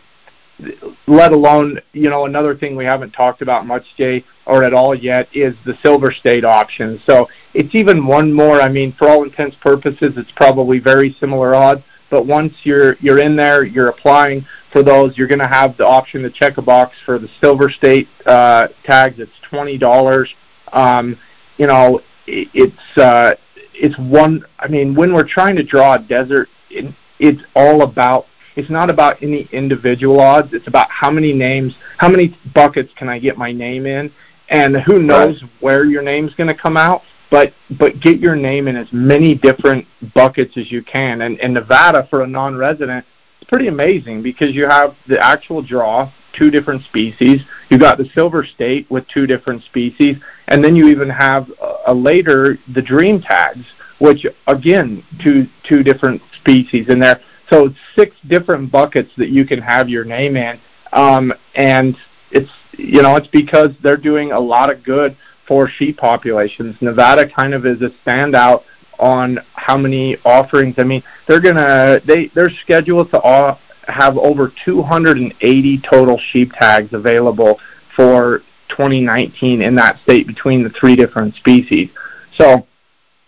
[1.07, 4.95] let alone, you know, another thing we haven't talked about much, Jay, or at all
[4.95, 7.01] yet, is the Silver State option.
[7.07, 8.61] So it's even one more.
[8.61, 11.83] I mean, for all intents purposes, it's probably very similar odds.
[12.11, 15.17] But once you're you're in there, you're applying for those.
[15.17, 18.69] You're going to have the option to check a box for the Silver State uh,
[18.85, 19.21] tags.
[19.21, 20.29] It's twenty dollars.
[20.73, 21.17] Um,
[21.57, 23.35] you know, it, it's uh,
[23.75, 24.45] it's one.
[24.59, 28.91] I mean, when we're trying to draw a desert, it, it's all about it's not
[28.91, 30.53] about any individual odds.
[30.53, 34.13] It's about how many names, how many buckets can I get my name in,
[34.49, 35.53] and who knows right.
[35.61, 37.03] where your name's going to come out.
[37.31, 41.23] But but get your name in as many different buckets as you can.
[41.23, 43.07] And in Nevada, for a non-resident,
[43.41, 47.43] it's pretty amazing because you have the actual draw, two different species.
[47.71, 50.17] You got the Silver State with two different species,
[50.49, 53.65] and then you even have a, a later the Dream tags,
[54.01, 57.21] which again two two different species in there.
[57.51, 60.61] So it's six different buckets that you can have your name in,
[60.93, 61.97] um, and
[62.31, 65.17] it's you know it's because they're doing a lot of good
[65.49, 66.77] for sheep populations.
[66.81, 68.63] Nevada kind of is a standout
[69.01, 70.77] on how many offerings.
[70.79, 73.59] I mean, they're gonna they they're scheduled to
[73.89, 77.59] have over 280 total sheep tags available
[77.97, 81.91] for 2019 in that state between the three different species.
[82.37, 82.67] So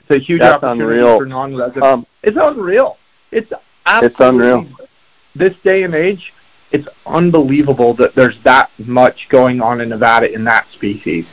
[0.00, 1.18] it's a huge That's opportunity unreal.
[1.18, 1.84] for non-residents.
[1.86, 2.96] Um, it's unreal.
[3.32, 3.50] It's
[3.86, 4.06] Absolutely.
[4.06, 4.66] It's unreal.
[5.34, 6.32] This day and age,
[6.72, 11.26] it's unbelievable that there's that much going on in Nevada in that species.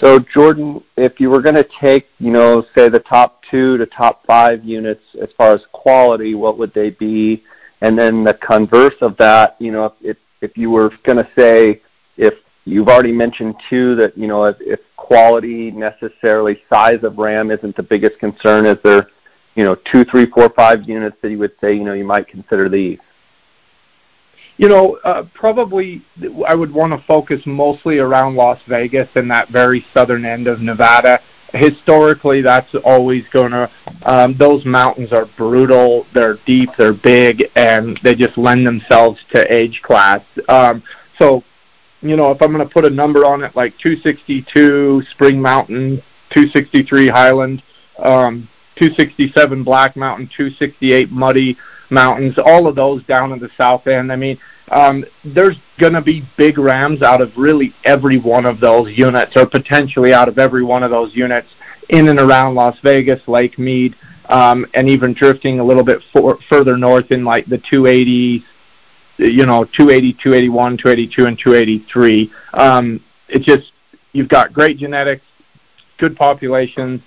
[0.00, 3.86] So Jordan, if you were going to take, you know, say the top two to
[3.86, 7.44] top five units as far as quality, what would they be?
[7.82, 11.80] And then the converse of that, you know, if if you were going to say
[12.16, 17.50] if you've already mentioned two that you know if, if quality necessarily size of RAM
[17.50, 19.08] isn't the biggest concern, is there
[19.54, 22.28] you know two, three, four, five units that you would say you know you might
[22.28, 22.98] consider these?
[24.58, 26.04] You know, uh, probably
[26.46, 30.60] I would want to focus mostly around Las Vegas and that very southern end of
[30.60, 31.20] Nevada.
[31.52, 33.70] Historically, that's always going to.
[34.04, 36.06] Um, those mountains are brutal.
[36.14, 36.70] They're deep.
[36.78, 40.20] They're big, and they just lend themselves to age class.
[40.48, 40.82] Um,
[41.18, 41.44] so,
[42.00, 46.02] you know, if I'm going to put a number on it, like 262 Spring Mountain,
[46.30, 47.62] 263 Highland,
[47.98, 51.58] um, 267 Black Mountain, 268 Muddy
[51.90, 54.10] Mountains, all of those down in the south end.
[54.10, 54.38] I mean,
[54.70, 59.36] um, there's going to be big rams out of really every one of those units,
[59.36, 61.48] or potentially out of every one of those units
[61.90, 63.94] in and around Las Vegas, Lake Mead,
[64.26, 68.44] um, and even drifting a little bit for, further north in like the 280,
[69.18, 72.32] you know, 280, 281, 282, and 283.
[72.54, 73.72] Um, it's just
[74.12, 75.24] you've got great genetics,
[75.98, 77.02] good population,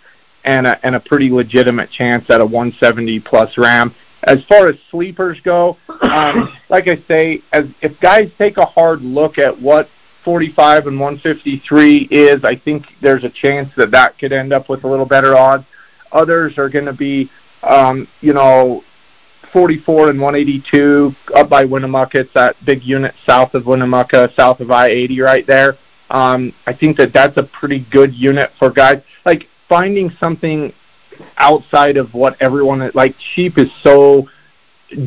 [0.46, 3.94] and a, and a pretty legitimate chance at a 170 plus ram.
[4.24, 9.02] As far as sleepers go, um, like I say, as if guys take a hard
[9.02, 9.90] look at what
[10.24, 14.84] 45 and 153 is, I think there's a chance that that could end up with
[14.84, 15.66] a little better odds.
[16.12, 17.30] Others are going to be,
[17.64, 18.84] um, you know,
[19.54, 22.22] 44 and 182 up by Winnemucca.
[22.22, 25.78] It's that big unit south of Winnemucca, south of I-80 right there.
[26.10, 29.02] Um, I think that that's a pretty good unit for guys.
[29.26, 30.72] Like finding something
[31.38, 34.26] outside of what everyone like sheep is so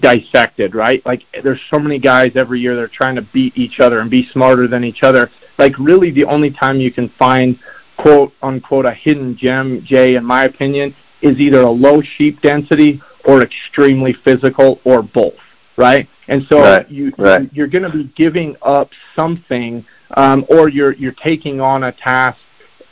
[0.01, 1.05] dissected, right?
[1.07, 4.11] Like there's so many guys every year that are trying to beat each other and
[4.11, 5.31] be smarter than each other.
[5.57, 7.59] Like really the only time you can find
[7.97, 13.01] quote unquote a hidden gem, Jay, in my opinion, is either a low sheep density
[13.25, 15.41] or extremely physical or both,
[15.79, 16.07] right?
[16.29, 16.91] And so right.
[16.91, 17.49] you right.
[17.55, 19.83] you're going to be giving up something,
[20.19, 22.39] um, or you're you're taking on a task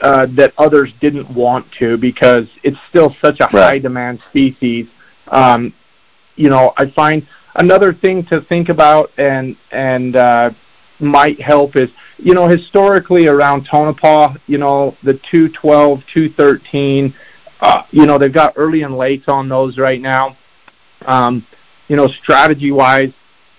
[0.00, 3.52] uh, that others didn't want to because it's still such a right.
[3.52, 4.86] high demand species.
[5.28, 5.72] Um,
[6.36, 10.50] you know, I find another thing to think about and and uh,
[11.00, 17.14] might help is you know historically around Tonopah, you know the 212, 213,
[17.60, 20.36] uh, you know they've got early and late on those right now.
[21.06, 21.46] Um,
[21.88, 23.12] you know, strategy wise,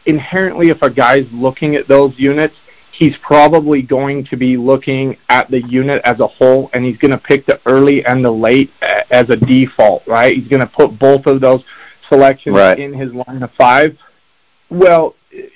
[0.05, 2.55] inherently, if a guy's looking at those units,
[2.97, 7.11] he's probably going to be looking at the unit as a whole, and he's going
[7.11, 8.71] to pick the early and the late
[9.11, 10.35] as a default, right?
[10.35, 11.63] He's going to put both of those
[12.09, 12.79] selections right.
[12.79, 13.95] in his line of five.
[14.71, 15.15] Well,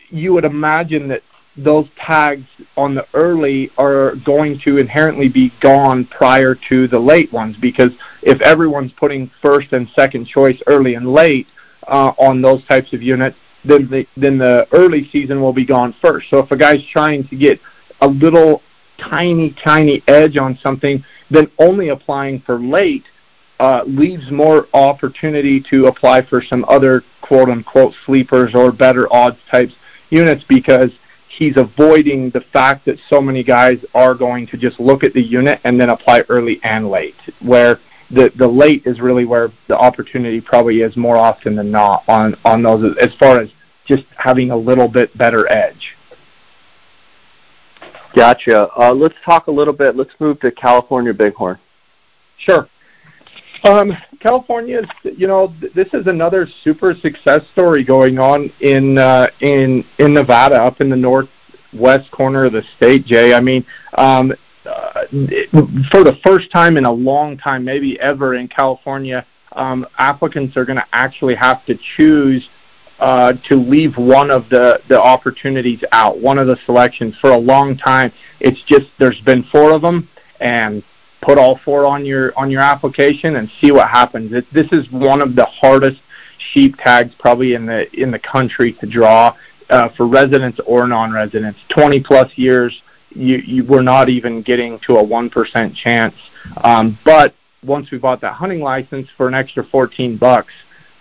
[0.09, 1.23] you would imagine that
[1.57, 2.45] those tags
[2.77, 7.91] on the early are going to inherently be gone prior to the late ones because
[8.21, 11.47] if everyone's putting first and second choice early and late
[11.87, 15.95] uh, on those types of units, then the then the early season will be gone
[16.01, 16.29] first.
[16.29, 17.59] So if a guy's trying to get
[18.01, 18.61] a little
[18.97, 23.05] tiny tiny edge on something, then only applying for late
[23.59, 29.37] uh, leaves more opportunity to apply for some other quote unquote sleepers or better odds
[29.51, 29.73] types
[30.09, 30.89] units because
[31.37, 35.21] he's avoiding the fact that so many guys are going to just look at the
[35.21, 37.79] unit and then apply early and late, where
[38.13, 42.35] the the late is really where the opportunity probably is more often than not on
[42.45, 43.49] on those as far as
[43.85, 45.95] just having a little bit better edge.
[48.15, 48.69] Gotcha.
[48.77, 49.95] Uh, let's talk a little bit.
[49.95, 51.57] Let's move to California Bighorn.
[52.37, 52.67] Sure.
[53.63, 58.97] Um, California is, you know, th- this is another super success story going on in
[58.97, 63.05] uh, in in Nevada, up in the northwest corner of the state.
[63.05, 63.65] Jay, I mean,
[63.97, 64.33] um,
[64.65, 65.05] uh,
[65.91, 70.65] for the first time in a long time, maybe ever in California, um, applicants are
[70.65, 72.47] going to actually have to choose
[72.99, 77.15] uh, to leave one of the, the opportunities out, one of the selections.
[77.19, 80.07] For a long time, it's just there's been four of them,
[80.39, 80.83] and
[81.21, 84.33] put all four on your on your application and see what happens.
[84.33, 86.01] It, this is one of the hardest
[86.53, 89.35] sheep tags probably in the in the country to draw
[89.69, 91.59] uh, for residents or non-residents.
[91.69, 92.81] 20 plus years,
[93.15, 96.15] we're not even getting to a one percent chance.
[96.63, 100.53] Um, but once we bought that hunting license for an extra 14 bucks,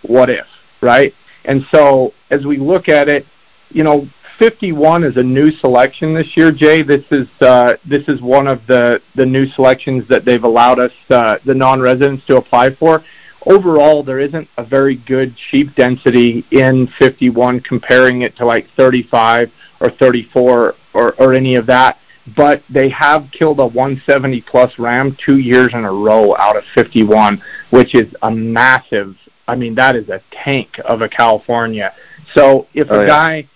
[0.03, 0.45] what if,
[0.81, 1.13] right?
[1.45, 3.25] And so as we look at it,
[3.69, 4.07] you know,
[4.39, 6.81] 51 is a new selection this year, Jay.
[6.81, 10.91] This is uh, this is one of the the new selections that they've allowed us
[11.09, 13.03] uh, the non-residents to apply for.
[13.45, 19.51] Overall, there isn't a very good sheep density in 51 comparing it to like 35
[19.79, 21.97] or 34 or, or any of that.
[22.35, 26.63] But they have killed a 170 plus ram two years in a row out of
[26.75, 29.15] 51, which is a massive
[29.47, 31.93] I mean, that is a tank of a California.
[32.33, 33.07] So if Oh, a yeah.
[33.07, 33.47] guy,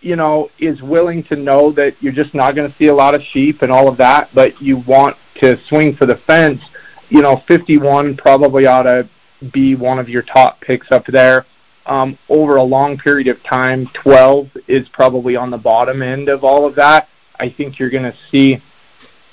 [0.00, 3.14] you know, is willing to know that you're just not going to see a lot
[3.14, 6.60] of sheep and all of that, but you want to swing for the fence,
[7.08, 9.08] you know, 51 probably ought to
[9.52, 11.46] be one of your top picks up there.
[11.86, 16.44] Um, over a long period of time, 12 is probably on the bottom end of
[16.44, 17.08] all of that.
[17.38, 18.62] I think you're going to see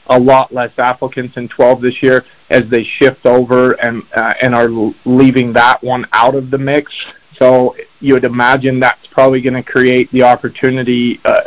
[0.09, 4.55] a lot less applicants in 12 this year as they shift over and uh, and
[4.55, 4.69] are
[5.05, 6.93] leaving that one out of the mix.
[7.37, 11.41] So you would imagine that's probably going to create the opportunity uh,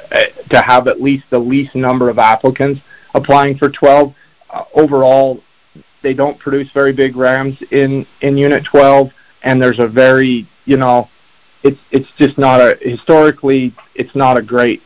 [0.51, 2.81] to have at least the least number of applicants
[3.15, 4.15] applying for 12.
[4.51, 5.43] Uh, overall,
[6.03, 9.11] they don't produce very big rams in in Unit 12,
[9.43, 11.09] and there's a very you know,
[11.63, 14.83] it's it's just not a historically it's not a great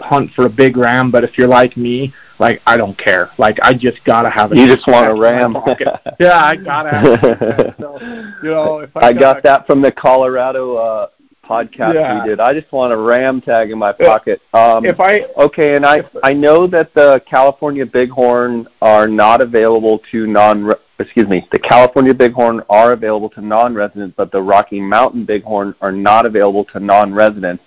[0.00, 1.10] hunt for a big ram.
[1.10, 3.30] But if you're like me, like I don't care.
[3.38, 5.56] Like I just gotta have a You just want a ram.
[6.20, 7.74] yeah, I gotta have it.
[7.80, 7.98] So,
[8.42, 11.08] you know, if I, I got that from the Colorado uh,
[11.44, 12.22] podcast Yeah.
[12.22, 12.40] we did.
[12.40, 14.40] I just want a ram tag in my pocket.
[14.52, 20.00] Um, If I okay, and I I know that the California Bighorn are not available
[20.10, 20.72] to non.
[21.00, 25.90] Excuse me, the California Bighorn are available to non-residents, but the Rocky Mountain Bighorn are
[25.90, 27.64] not available to non-residents.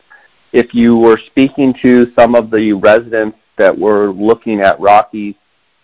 [0.53, 5.36] If you were speaking to some of the residents that were looking at Rockies,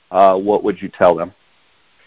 [0.09, 1.33] uh, what would you tell them?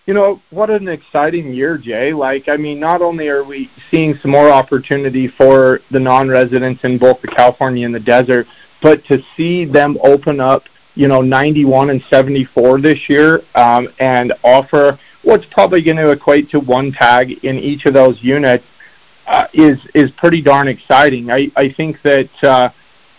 [0.07, 2.13] You know, what an exciting year, Jay.
[2.13, 6.97] Like, I mean, not only are we seeing some more opportunity for the non-residents in
[6.97, 8.47] both the California and the desert,
[8.83, 10.63] but to see them open up,
[10.95, 16.49] you know, 91 and 74 this year um, and offer what's probably going to equate
[16.51, 18.65] to one tag in each of those units
[19.27, 21.31] uh, is is pretty darn exciting.
[21.33, 22.71] I, I think that uh,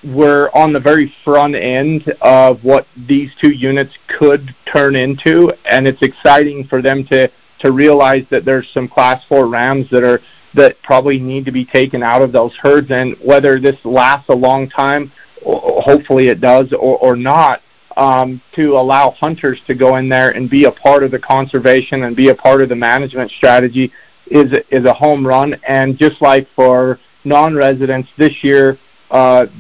[0.04, 5.88] we're on the very front end of what these two units could turn into, and
[5.88, 7.30] it's exciting for them to
[7.60, 10.22] to realize that there's some class four rams that are
[10.54, 14.36] that probably need to be taken out of those herds, and whether this lasts a
[14.36, 15.12] long time,
[15.44, 17.62] hopefully it does, or, or not,
[17.96, 22.04] um, to allow hunters to go in there and be a part of the conservation
[22.04, 23.92] and be a part of the management strategy
[24.28, 25.60] is is a home run.
[25.68, 28.78] And just like for non-residents this year,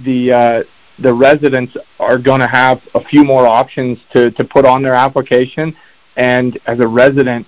[0.03, 0.63] the uh,
[0.99, 4.93] the residents are going to have a few more options to to put on their
[4.93, 5.75] application.
[6.15, 7.47] And as a resident,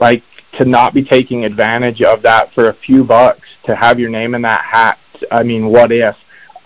[0.00, 0.24] like
[0.58, 4.34] to not be taking advantage of that for a few bucks to have your name
[4.34, 4.98] in that hat.
[5.30, 6.16] I mean, what if?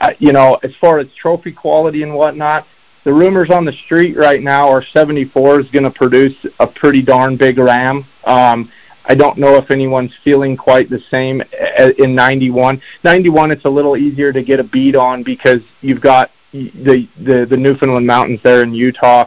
[0.01, 2.67] Uh, you know, as far as trophy quality and whatnot,
[3.05, 7.03] the rumors on the street right now are 74 is going to produce a pretty
[7.03, 8.07] darn big ram.
[8.25, 8.73] Um,
[9.07, 11.43] I don't know if anyone's feeling quite the same
[11.99, 12.81] in 91.
[13.05, 17.47] 91, it's a little easier to get a beat on because you've got the the,
[17.49, 19.27] the Newfoundland Mountains there in Utah,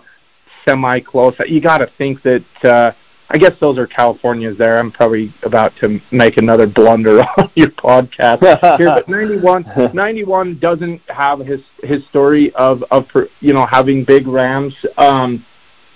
[0.67, 1.35] semi close.
[1.47, 2.45] You got to think that.
[2.63, 2.91] Uh,
[3.29, 4.79] I guess those are Californias there.
[4.79, 8.39] I'm probably about to make another blunder on your podcast
[8.77, 13.05] here, but 91, 91 doesn't have his his story of of
[13.41, 14.73] you know having big rams.
[14.97, 15.45] Um,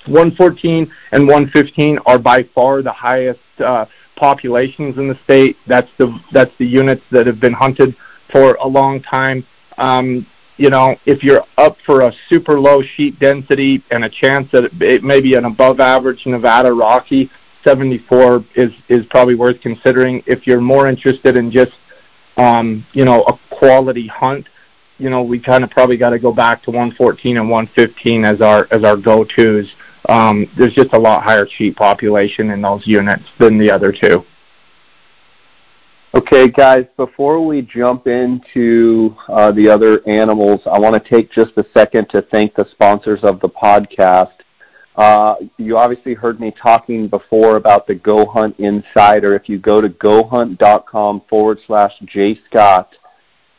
[0.07, 3.85] 114 and 115 are by far the highest uh,
[4.15, 5.57] populations in the state.
[5.67, 7.95] That's the that's the units that have been hunted
[8.31, 9.45] for a long time.
[9.77, 10.25] Um,
[10.57, 14.69] you know, if you're up for a super low sheep density and a chance that
[14.79, 17.31] it may be an above average Nevada Rocky,
[17.63, 20.23] 74 is is probably worth considering.
[20.27, 21.73] If you're more interested in just
[22.37, 24.47] um, you know a quality hunt,
[24.97, 28.41] you know we kind of probably got to go back to 114 and 115 as
[28.41, 29.65] our as our go-tos.
[29.65, 34.23] Um, there's just a lot higher sheep population in those units than the other two.
[36.13, 41.53] Okay, guys, before we jump into uh, the other animals, I want to take just
[41.55, 44.33] a second to thank the sponsors of the podcast.
[44.97, 49.35] Uh, you obviously heard me talking before about the Go Hunt Insider.
[49.35, 52.87] If you go to gohunt.com forward slash jscott,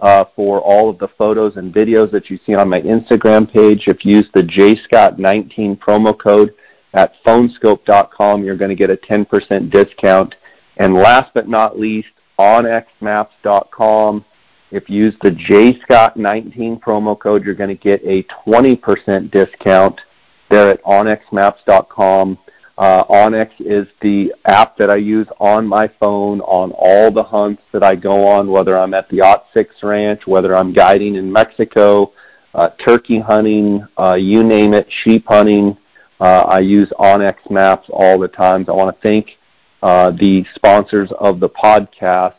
[0.00, 3.84] uh, for all of the photos and videos that you see on my Instagram page.
[3.86, 6.52] If you use the JScott19 promo code
[6.94, 10.34] at phoneskope.com, you're going to get a 10% discount.
[10.78, 12.08] And last but not least,
[12.38, 14.24] onxmaps.com.
[14.70, 20.00] If you use the JScott19 promo code, you're going to get a 20% discount
[20.48, 22.38] there at onxmaps.com.
[22.78, 27.62] Uh, onX is the app that I use on my phone on all the hunts
[27.72, 32.12] that I go on, whether I'm at the Ot6 Ranch, whether I'm guiding in Mexico,
[32.54, 35.76] uh, turkey hunting, uh, you name it, sheep hunting.
[36.18, 38.64] Uh, I use onX Maps all the time.
[38.68, 39.36] I want to thank
[39.82, 42.34] the sponsors of the podcast.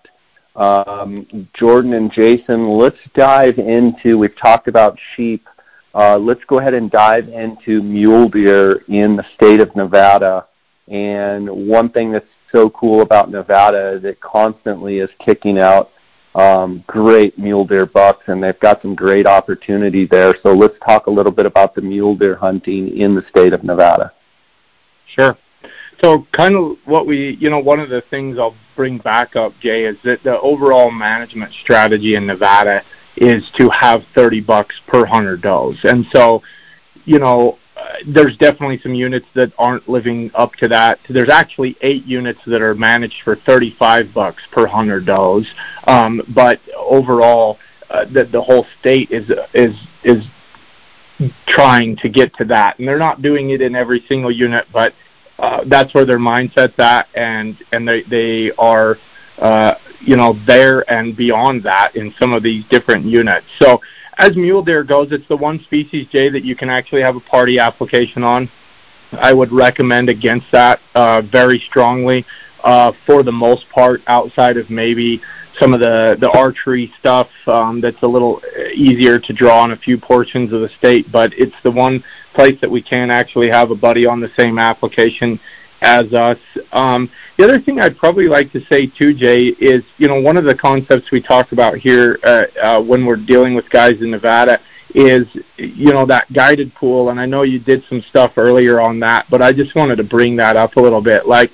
[0.55, 5.47] Um, Jordan and Jason, let's dive into, we've talked about sheep.
[5.95, 10.47] Uh, let's go ahead and dive into mule deer in the state of Nevada.
[10.87, 15.91] And one thing that's so cool about Nevada is it constantly is kicking out
[16.35, 20.35] um, great mule deer bucks, and they've got some great opportunity there.
[20.41, 23.63] So let's talk a little bit about the mule deer hunting in the state of
[23.63, 24.13] Nevada.
[25.05, 25.37] Sure.
[26.01, 29.53] So kind of what we, you know, one of the things I'll bring back up,
[29.61, 32.83] Jay, is that the overall management strategy in Nevada
[33.15, 35.77] is to have 30 bucks per hundred does.
[35.83, 36.41] And so,
[37.05, 40.99] you know, uh, there's definitely some units that aren't living up to that.
[41.09, 45.45] There's actually eight units that are managed for 35 bucks per hundred does.
[45.87, 50.23] Um, but overall, uh, the, the whole state is is is
[51.47, 54.93] trying to get to that, and they're not doing it in every single unit, but
[55.65, 58.97] that's where their mindset's at, and and they they are
[59.39, 63.45] uh, you know there and beyond that in some of these different units.
[63.59, 63.81] So
[64.17, 67.19] as mule deer goes, it's the one species, Jay, that you can actually have a
[67.19, 68.49] party application on.
[69.11, 72.25] I would recommend against that uh, very strongly.
[72.63, 75.21] Uh, for the most part, outside of maybe
[75.59, 78.41] some of the the archery stuff um, that's a little
[78.73, 82.59] easier to draw on a few portions of the state, but it's the one place
[82.61, 85.39] that we can actually have a buddy on the same application
[85.81, 86.39] as us.
[86.71, 90.37] Um, the other thing I'd probably like to say too, Jay, is you know one
[90.37, 94.11] of the concepts we talk about here uh, uh, when we're dealing with guys in
[94.11, 94.59] Nevada
[94.95, 95.25] is
[95.57, 99.27] you know that guided pool, and I know you did some stuff earlier on that,
[99.29, 101.27] but I just wanted to bring that up a little bit.
[101.27, 101.51] Like,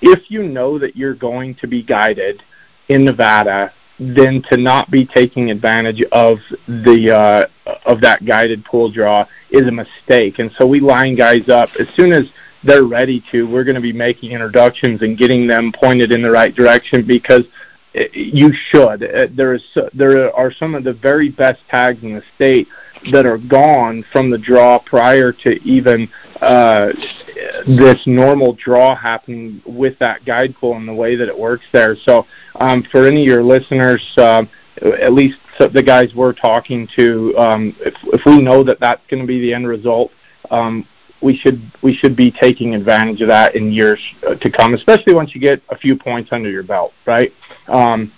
[0.00, 2.42] if you know that you're going to be guided
[2.88, 7.46] in Nevada, then to not be taking advantage of the uh,
[7.86, 10.38] of that guided pool draw is a mistake.
[10.38, 12.24] And so we line guys up as soon as
[12.62, 13.44] they're ready to.
[13.44, 17.44] We're going to be making introductions and getting them pointed in the right direction because
[18.12, 19.02] you should.
[19.02, 19.62] Uh, there is
[19.94, 22.68] there are some of the very best tags in the state
[23.12, 26.08] that are gone from the draw prior to even
[26.40, 26.88] uh,
[27.66, 31.96] this normal draw happening with that guide pool and the way that it works there.
[31.96, 32.26] So
[32.56, 34.44] um, for any of your listeners, uh,
[35.00, 39.22] at least the guys we're talking to, um, if, if we know that that's going
[39.22, 40.10] to be the end result,
[40.50, 40.86] um,
[41.22, 45.14] we should we should be taking advantage of that in years uh, to come, especially
[45.14, 47.32] once you get a few points under your belt, right?
[47.68, 48.12] Um,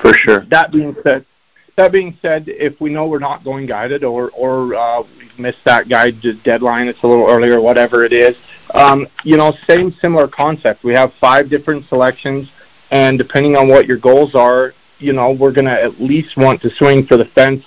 [0.00, 0.46] For sure.
[0.50, 1.26] That being said,
[1.76, 5.58] that being said, if we know we're not going guided or or uh, we've missed
[5.64, 8.34] that guide deadline, it's a little earlier, whatever it is,
[8.74, 10.84] um, you know, same similar concept.
[10.84, 12.48] We have five different selections,
[12.90, 16.62] and depending on what your goals are, you know, we're going to at least want
[16.62, 17.62] to swing for the fence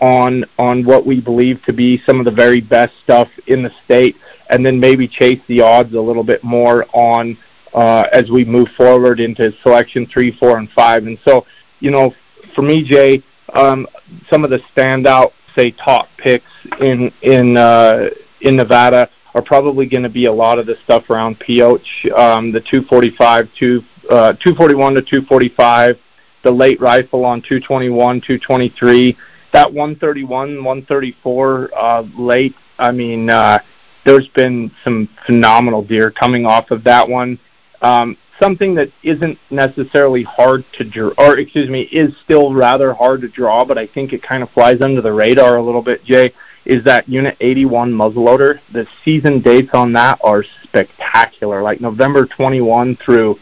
[0.00, 3.70] on on what we believe to be some of the very best stuff in the
[3.84, 4.16] state,
[4.50, 7.36] and then maybe chase the odds a little bit more on
[7.72, 11.06] uh, as we move forward into selection three, four, and five.
[11.06, 11.46] And so,
[11.80, 12.14] you know,
[12.54, 13.22] for me, Jay,
[13.54, 16.50] some of the standout, say, top picks
[16.80, 21.10] in in uh, in Nevada are probably going to be a lot of the stuff
[21.10, 25.96] around Pioche, um, the 245, two, uh, 241 to 245,
[26.44, 29.16] the late rifle on 221, 223
[29.54, 32.56] that 131, 134 uh, late.
[32.76, 33.60] I mean, uh,
[34.04, 37.38] there's been some phenomenal deer coming off of that one.
[38.40, 43.28] Something that isn't necessarily hard to draw, or excuse me, is still rather hard to
[43.28, 46.32] draw, but I think it kind of flies under the radar a little bit, Jay,
[46.64, 48.60] is that Unit 81 muzzleloader.
[48.72, 53.38] The season dates on that are spectacular, like November 21 through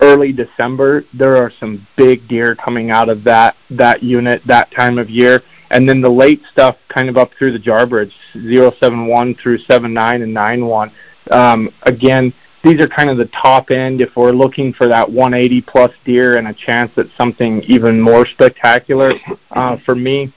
[0.00, 4.98] early December, there are some big deer coming out of that that unit that time
[4.98, 5.42] of year.
[5.70, 10.32] And then the late stuff, kind of up through the Jarbidge, 071 through 79 and
[10.32, 10.90] 91.
[11.30, 12.32] Um, again,
[12.64, 16.36] these are kind of the top end if we're looking for that 180 plus deer
[16.36, 19.12] and a chance at something even more spectacular.
[19.50, 20.32] Uh, for me,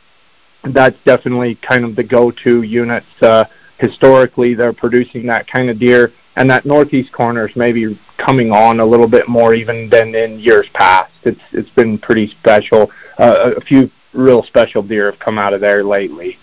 [0.74, 3.08] that's definitely kind of the go-to units.
[3.22, 3.46] Uh,
[3.80, 8.80] historically, they're producing that kind of deer, and that northeast corner is maybe coming on
[8.80, 11.12] a little bit more even than in years past.
[11.24, 12.92] It's it's been pretty special.
[13.18, 16.38] Uh, a few real special deer have come out of there lately.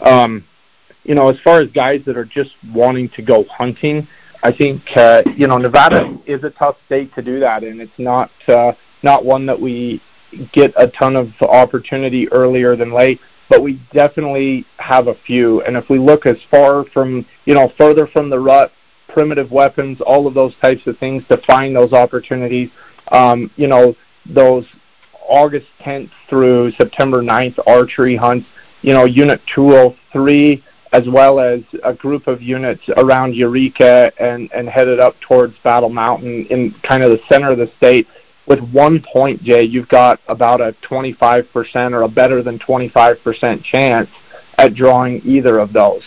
[0.00, 0.44] Um,
[1.04, 4.06] you know, as far as guys that are just wanting to go hunting,
[4.42, 7.98] I think uh, you know Nevada is a tough state to do that, and it's
[7.98, 8.72] not uh,
[9.02, 10.00] not one that we
[10.52, 13.20] get a ton of opportunity earlier than late.
[13.48, 17.72] But we definitely have a few, and if we look as far from you know
[17.76, 18.72] further from the rut,
[19.08, 22.70] primitive weapons, all of those types of things to find those opportunities.
[23.12, 23.94] Um, you know
[24.26, 24.64] those
[25.28, 28.46] August 10th through September 9th archery hunts.
[28.82, 34.68] You know Unit 203 as well as a group of units around Eureka and, and
[34.68, 38.08] headed up towards Battle Mountain in kind of the center of the state.
[38.46, 44.10] With one point, Jay, you've got about a 25% or a better than 25% chance
[44.58, 46.02] at drawing either of those.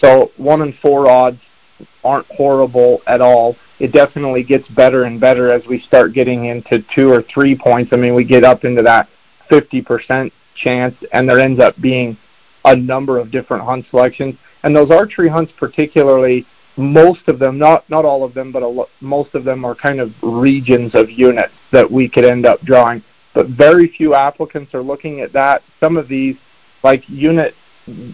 [0.00, 1.40] So one in four odds
[2.04, 3.56] aren't horrible at all.
[3.80, 7.90] It definitely gets better and better as we start getting into two or three points.
[7.92, 9.08] I mean, we get up into that
[9.50, 12.16] 50% chance, and there ends up being
[12.72, 14.36] a number of different hunt selections.
[14.62, 16.46] And those archery hunts, particularly,
[16.76, 20.00] most of them, not not all of them, but a, most of them are kind
[20.00, 23.02] of regions of units that we could end up drawing.
[23.34, 25.62] But very few applicants are looking at that.
[25.82, 26.36] Some of these,
[26.82, 27.54] like Unit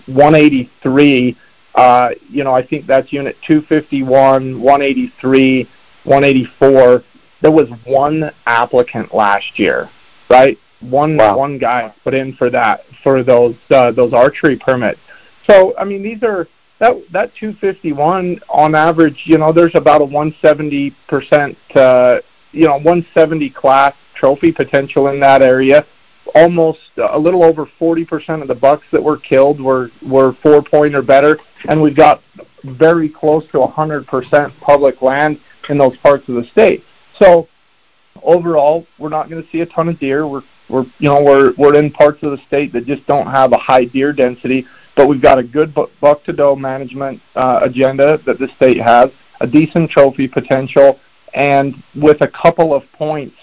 [0.06, 1.36] 183,
[1.74, 5.68] uh, you know, I think that's Unit 251, 183,
[6.04, 7.04] 184.
[7.42, 9.90] There was one applicant last year,
[10.30, 10.58] right?
[10.90, 11.38] One wow.
[11.38, 15.00] one guy put in for that for those uh, those archery permits.
[15.48, 16.46] So I mean these are
[16.80, 19.22] that that 251 on average.
[19.24, 22.20] You know there's about a 170 percent uh,
[22.52, 25.86] you know 170 class trophy potential in that area.
[26.34, 30.94] Almost a little over 40% of the bucks that were killed were were four point
[30.94, 32.22] or better, and we've got
[32.64, 36.82] very close to 100% public land in those parts of the state.
[37.20, 37.46] So
[38.22, 40.26] overall, we're not going to see a ton of deer.
[40.26, 43.52] We're we're you know we're we're in parts of the state that just don't have
[43.52, 48.18] a high deer density, but we've got a good buck to doe management uh, agenda
[48.26, 49.10] that the state has,
[49.40, 50.98] a decent trophy potential,
[51.34, 53.36] and with a couple of points,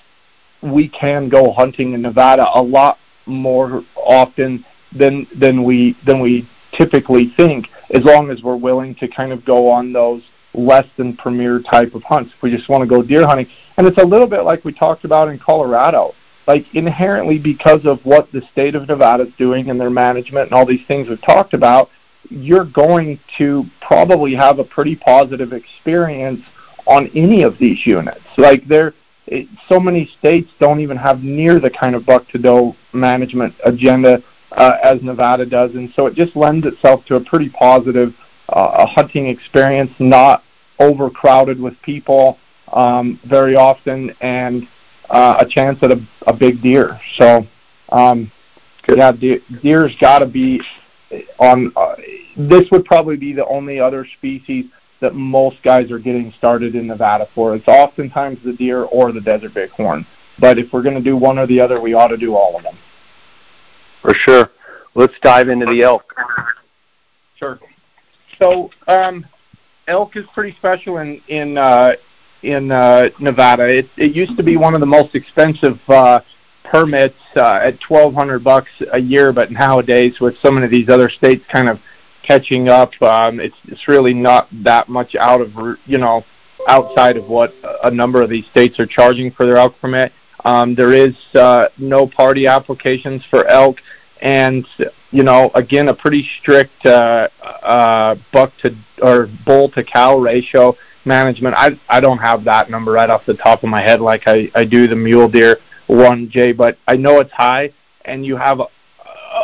[0.61, 6.49] we can go hunting in Nevada a lot more often than than we than we
[6.73, 11.15] typically think, as long as we're willing to kind of go on those less than
[11.17, 12.31] premier type of hunts.
[12.35, 13.47] If we just want to go deer hunting,
[13.77, 16.13] and it's a little bit like we talked about in Colorado
[16.47, 20.53] like inherently because of what the state of Nevada is doing and their management and
[20.53, 21.89] all these things we've talked about,
[22.29, 26.41] you're going to probably have a pretty positive experience
[26.87, 28.21] on any of these units.
[28.37, 28.93] Like there,
[29.27, 33.53] it, so many states don't even have near the kind of buck to doe management
[33.65, 38.13] agenda uh, as Nevada does, and so it just lends itself to a pretty positive
[38.49, 40.43] uh, hunting experience, not
[40.79, 42.37] overcrowded with people
[42.73, 44.67] um, very often, and
[45.11, 46.99] uh, a chance at a, a big deer.
[47.17, 47.45] So,
[47.89, 48.31] um,
[48.89, 50.61] yeah, de- deer's got to be
[51.39, 51.71] on.
[51.75, 51.95] Uh,
[52.37, 54.65] this would probably be the only other species
[55.01, 57.55] that most guys are getting started in Nevada for.
[57.55, 60.05] It's oftentimes the deer or the desert bighorn.
[60.39, 62.55] But if we're going to do one or the other, we ought to do all
[62.55, 62.77] of them.
[64.01, 64.51] For sure.
[64.95, 66.13] Let's dive into the elk.
[67.35, 67.59] Sure.
[68.41, 69.25] So um,
[69.87, 71.93] elk is pretty special in in uh,
[72.43, 73.65] in uh, Nevada.
[73.65, 76.21] It, it used to be one of the most expensive uh,
[76.63, 80.89] permits uh, at twelve hundred bucks a year, but nowadays with so many of these
[80.89, 81.79] other states kind of
[82.23, 85.51] catching up, um, it's it's really not that much out of
[85.85, 86.23] you know
[86.67, 90.11] outside of what a number of these states are charging for their elk permit.
[90.45, 93.77] Um, there is uh, no party applications for elk,
[94.21, 94.65] and
[95.11, 100.75] you know again a pretty strict uh, uh, buck to or bull to cow ratio
[101.05, 101.55] management.
[101.57, 104.51] I I don't have that number right off the top of my head like I
[104.55, 107.73] I do the mule deer one Jay, but I know it's high,
[108.05, 108.67] and you have a,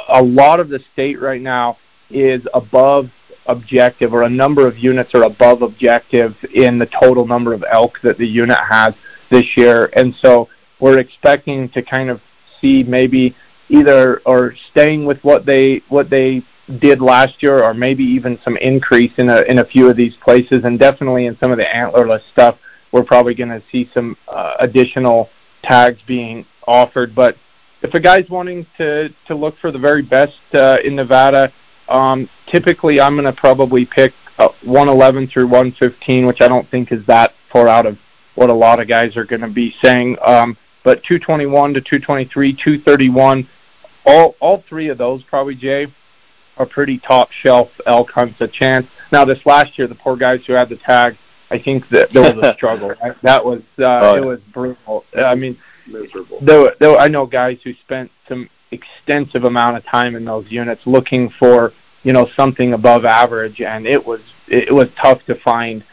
[0.10, 1.78] a lot of the state right now
[2.10, 3.10] is above
[3.48, 8.00] objective, or a number of units are above objective in the total number of elk
[8.04, 8.94] that the unit has
[9.30, 10.48] this year, and so
[10.80, 12.22] we're expecting to kind of
[12.62, 13.36] see maybe
[13.70, 16.44] either or staying with what they what they
[16.80, 20.16] did last year, or maybe even some increase in a in a few of these
[20.18, 22.58] places, and definitely in some of the antlerless stuff
[22.92, 25.30] we're probably going to see some uh, additional
[25.64, 27.14] tags being offered.
[27.14, 27.38] But
[27.82, 31.52] if a guy's wanting to to look for the very best uh, in Nevada,
[31.90, 36.92] um, typically I'm going to probably pick uh, 111 through 115, which I don't think
[36.92, 37.98] is that far out of
[38.36, 40.18] what a lot of guys are going to be saying.
[40.26, 43.50] Um, but 221 to 223, 231,
[44.06, 45.88] all all three of those probably Jay
[46.58, 48.88] are pretty top shelf elk hunts a chance.
[49.12, 51.18] Now this last year, the poor guys who had the tag,
[51.50, 52.94] I think that there was a struggle.
[53.24, 55.06] That was uh, oh, it was brutal.
[55.18, 56.40] I mean, miserable.
[56.42, 60.82] Though, though I know guys who spent some extensive amount of time in those units
[60.86, 65.84] looking for you know something above average, and it was it was tough to find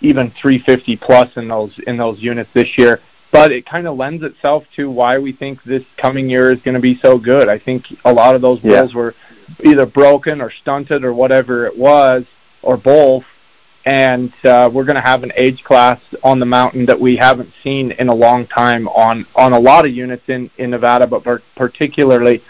[0.00, 3.00] even 350 plus in those in those units this year.
[3.32, 6.74] But it kind of lends itself to why we think this coming year is going
[6.74, 7.48] to be so good.
[7.48, 8.96] I think a lot of those bulls yeah.
[8.96, 9.14] were
[9.64, 12.24] either broken or stunted or whatever it was,
[12.62, 13.24] or both.
[13.86, 17.50] And uh, we're going to have an age class on the mountain that we haven't
[17.64, 21.24] seen in a long time on on a lot of units in in Nevada, but
[21.56, 22.42] particularly,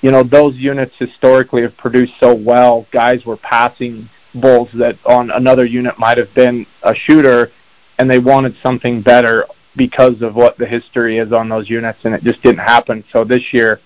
[0.00, 2.86] you know, those units historically have produced so well.
[2.92, 7.52] Guys were passing bulls that on another unit might have been a shooter,
[7.98, 9.46] and they wanted something better
[9.76, 13.04] because of what the history is on those units, and it just didn't happen.
[13.12, 13.80] So this year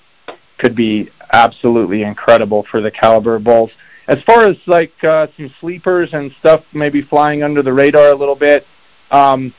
[0.58, 3.70] could be absolutely incredible for the caliber of bulls.
[4.06, 8.14] As far as like uh, some sleepers and stuff maybe flying under the radar a
[8.14, 8.66] little bit,
[9.10, 9.52] um,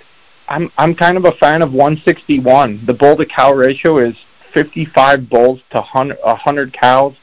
[0.47, 2.85] I'm I'm kind of a fan of 161.
[2.85, 4.15] The bull to cow ratio is
[4.53, 7.13] 55 bulls to 100, 100 cows.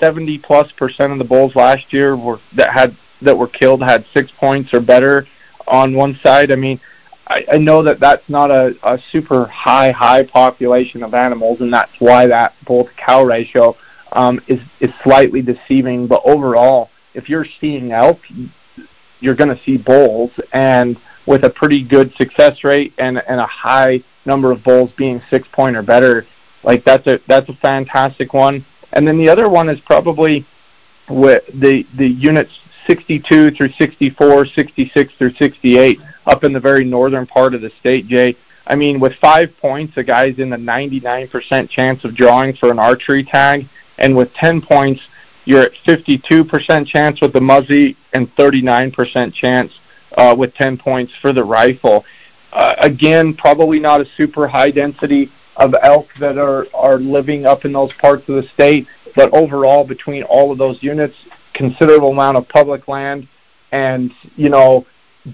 [0.00, 4.04] 70 plus percent of the bulls last year were that had that were killed had
[4.14, 5.26] six points or better
[5.66, 6.52] on one side.
[6.52, 6.80] I mean,
[7.26, 11.72] I, I know that that's not a, a super high high population of animals, and
[11.72, 13.76] that's why that bull to cow ratio
[14.12, 16.06] um, is is slightly deceiving.
[16.06, 18.20] But overall, if you're seeing elk,
[19.20, 20.96] you're going to see bulls, and
[21.26, 25.46] with a pretty good success rate and and a high number of bulls being six
[25.52, 26.26] point or better,
[26.62, 28.64] like that's a that's a fantastic one.
[28.92, 30.46] And then the other one is probably
[31.08, 32.52] with the the units
[32.86, 38.06] 62 through 64, 66 through 68 up in the very northern part of the state,
[38.06, 38.36] Jay.
[38.66, 42.78] I mean, with five points, a guy's in the 99% chance of drawing for an
[42.78, 45.00] archery tag, and with 10 points,
[45.44, 49.72] you're at 52% chance with the Muzzy and 39% chance
[50.16, 52.04] uh, with 10 points for the rifle.
[52.52, 57.64] Uh, again, probably not a super high density of elk that are, are living up
[57.64, 58.86] in those parts of the state,
[59.16, 61.14] but overall, between all of those units,
[61.54, 63.26] considerable amount of public land,
[63.72, 64.86] and you know,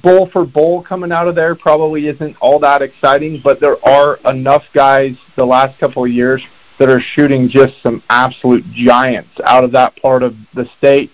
[0.02, 4.16] bull for bull coming out of there probably isn't all that exciting, but there are
[4.26, 6.42] enough guys the last couple of years
[6.79, 11.11] that are shooting just some absolute giants out of that part of the state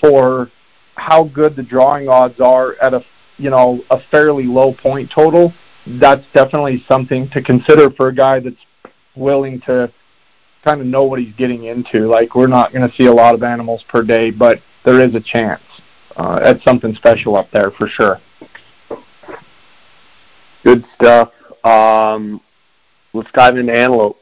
[0.00, 0.50] for
[0.96, 3.04] how good the drawing odds are at a
[3.36, 5.52] you know a fairly low point total.
[5.86, 8.56] That's definitely something to consider for a guy that's
[9.14, 9.92] willing to
[10.64, 12.08] kind of know what he's getting into.
[12.08, 15.14] Like we're not going to see a lot of animals per day, but there is
[15.14, 15.62] a chance
[16.16, 18.20] uh, that's something special up there for sure.
[20.64, 21.32] Good stuff.
[21.64, 22.40] Um,
[23.12, 24.18] let's dive into antelope.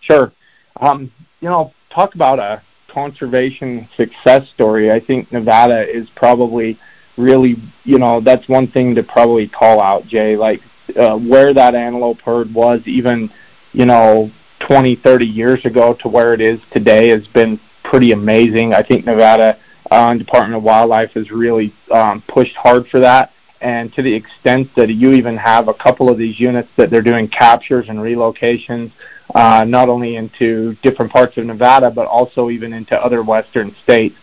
[0.00, 0.32] Sure.
[0.80, 4.90] Um, you know, talk about a conservation success story.
[4.90, 6.78] I think Nevada is probably
[7.16, 10.36] really, you know, that's one thing to probably call out, Jay.
[10.36, 10.60] Like
[10.96, 13.30] uh, where that antelope herd was even,
[13.72, 14.30] you know,
[14.60, 18.74] 20, 30 years ago to where it is today has been pretty amazing.
[18.74, 19.58] I think Nevada
[19.90, 23.32] uh, Department of Wildlife has really um, pushed hard for that.
[23.60, 27.02] And to the extent that you even have a couple of these units that they're
[27.02, 28.92] doing captures and relocations,
[29.34, 34.16] uh, not only into different parts of Nevada, but also even into other western states.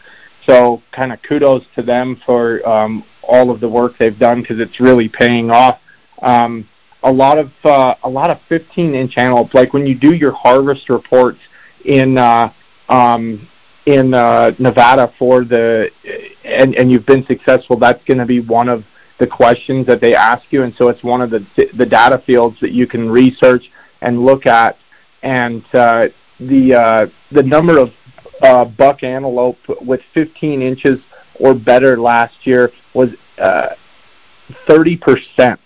[0.45, 4.59] So kind of kudos to them for um, all of the work they've done because
[4.59, 5.79] it's really paying off.
[6.21, 6.67] Um,
[7.03, 10.31] a lot of uh, a lot of 15 inch antelope, like when you do your
[10.31, 11.39] harvest reports
[11.85, 12.51] in uh,
[12.89, 13.47] um,
[13.85, 15.89] in uh, Nevada for the
[16.43, 18.83] and and you've been successful, that's going to be one of
[19.19, 21.45] the questions that they ask you, and so it's one of the
[21.77, 23.69] the data fields that you can research
[24.01, 24.77] and look at,
[25.27, 26.07] and uh,
[26.39, 27.89] the uh, the number of
[28.41, 30.99] uh, buck antelope with 15 inches
[31.39, 33.69] or better last year was uh,
[34.69, 35.59] 30 percent.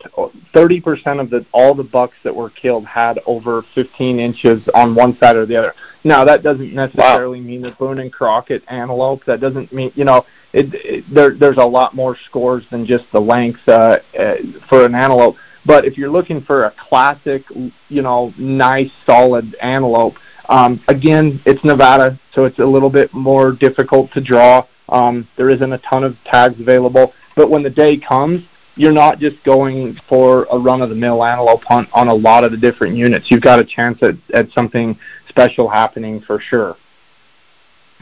[0.54, 4.96] 30 percent of the all the bucks that were killed had over 15 inches on
[4.96, 5.76] one side or the other.
[6.04, 7.48] Now that doesn't necessarily wow.
[7.48, 9.24] mean the Boone and Crockett antelope.
[9.26, 11.36] That doesn't mean you know it, it, there.
[11.36, 14.36] There's a lot more scores than just the length uh, uh,
[14.68, 15.36] for an antelope.
[15.66, 17.44] But if you're looking for a classic,
[17.90, 20.16] you know, nice solid antelope,
[20.50, 24.66] um, again, it's Nevada, so it's a little bit more difficult to draw.
[24.90, 28.44] Um, there isn't a ton of tags available, but when the day comes,
[28.76, 32.44] you're not just going for a run of the mill antelope hunt on a lot
[32.44, 33.30] of the different units.
[33.30, 34.98] You've got a chance at, at something
[35.30, 36.76] special happening for sure.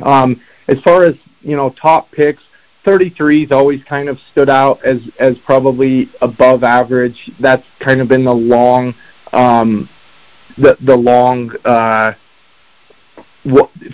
[0.04, 2.44] Um, as far as you know, top picks,
[2.86, 7.32] 33's always kind of stood out as as probably above average.
[7.40, 8.96] That's kind of been the long,
[9.34, 9.90] um,
[10.58, 12.14] the the long uh,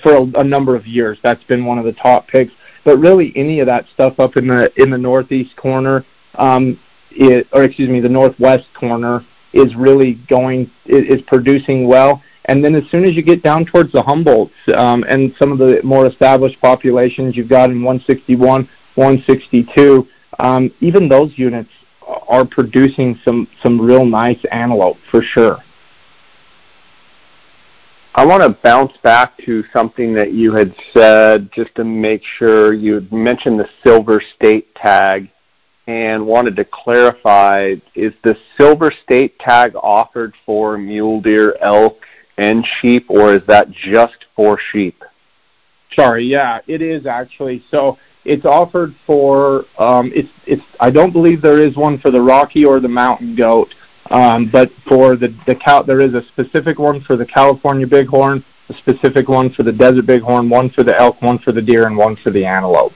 [0.01, 1.17] for a, a number of years.
[1.23, 2.53] That's been one of the top picks.
[2.83, 6.05] But really, any of that stuff up in the in the northeast corner,
[6.35, 6.79] um,
[7.11, 12.21] it, or excuse me, the northwest corner is really going is producing well.
[12.45, 15.57] And then as soon as you get down towards the Humboldts um, and some of
[15.57, 20.07] the more established populations you've got in 161, 162,
[20.39, 21.69] um, even those units
[22.27, 25.57] are producing some some real nice antelope for sure.
[28.13, 32.73] I want to bounce back to something that you had said just to make sure
[32.73, 35.29] you mentioned the silver state tag
[35.87, 41.97] and wanted to clarify is the silver state tag offered for mule deer, elk,
[42.37, 45.03] and sheep or is that just for sheep?
[45.93, 47.63] Sorry, yeah, it is actually.
[47.71, 52.21] So it's offered for um, it's it's I don't believe there is one for the
[52.21, 53.73] Rocky or the Mountain goat.
[54.11, 58.43] Um, but for the the cow there is a specific one for the California bighorn,
[58.69, 61.87] a specific one for the desert bighorn, one for the elk, one for the deer,
[61.87, 62.93] and one for the antelope.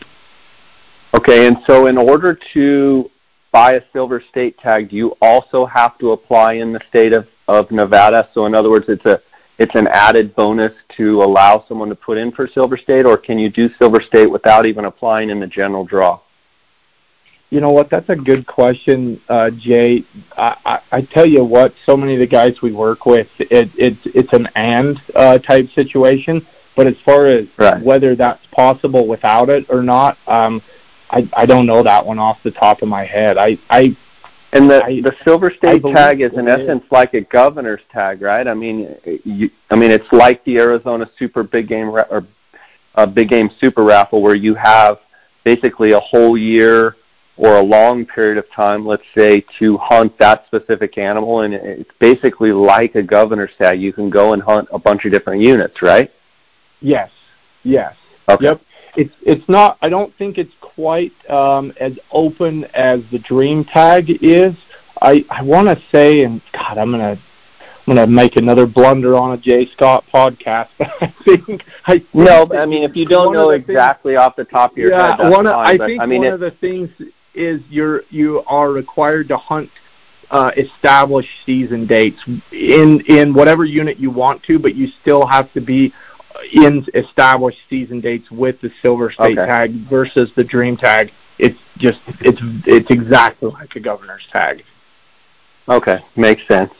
[1.16, 3.10] Okay, and so in order to
[3.52, 7.28] buy a silver state tag, do you also have to apply in the state of,
[7.48, 8.30] of Nevada?
[8.34, 9.20] So in other words, it's a
[9.60, 13.38] it's an added bonus to allow someone to put in for silver state, or can
[13.38, 16.20] you do silver state without even applying in the general draw?
[17.50, 17.90] You know what?
[17.90, 20.06] That's a good question, uh, Jay.
[20.38, 23.70] I, I, I tell you what, so many of the guys we work with, it,
[23.76, 26.46] it's it's an and uh, type situation.
[26.78, 27.84] But as far as right.
[27.84, 30.62] whether that's possible without it or not, um,
[31.10, 33.38] I I don't know that one off the top of my head.
[33.38, 33.98] I I
[34.52, 38.48] and the I, the silver state tag is in essence like a governor's tag, right?
[38.48, 42.26] I mean, you, I mean it's like the Arizona Super Big Game or
[42.96, 45.00] a Big Game Super Raffle where you have
[45.44, 46.96] basically a whole year
[47.38, 51.42] or a long period of time, let's say, to hunt that specific animal.
[51.42, 53.80] And it's basically like a governor's tag.
[53.80, 56.12] You can go and hunt a bunch of different units, right?
[56.82, 57.10] Yes.
[57.64, 57.96] Yes.
[58.28, 58.46] Okay.
[58.46, 58.62] Yep.
[58.96, 59.78] It's it's not.
[59.82, 64.56] I don't think it's quite um, as open as the Dream Tag is.
[65.02, 67.20] I I want to say, and God, I'm gonna
[67.88, 70.70] I'm gonna make another blunder on a Jay Scott podcast.
[70.78, 72.48] But I think I think no.
[72.54, 75.30] I mean, if you don't know exactly things, off the top of your yeah, head,
[75.30, 76.90] one of, fine, I but, think I mean, one it, of the things
[77.34, 79.70] is you're you are required to hunt
[80.32, 82.20] uh, established season dates
[82.52, 85.94] in in whatever unit you want to, but you still have to be
[86.54, 89.46] in established season dates with the silver state okay.
[89.50, 91.12] tag versus the dream tag.
[91.38, 94.64] It's just it's it's exactly like a governor's tag.
[95.68, 96.74] Okay, makes sense.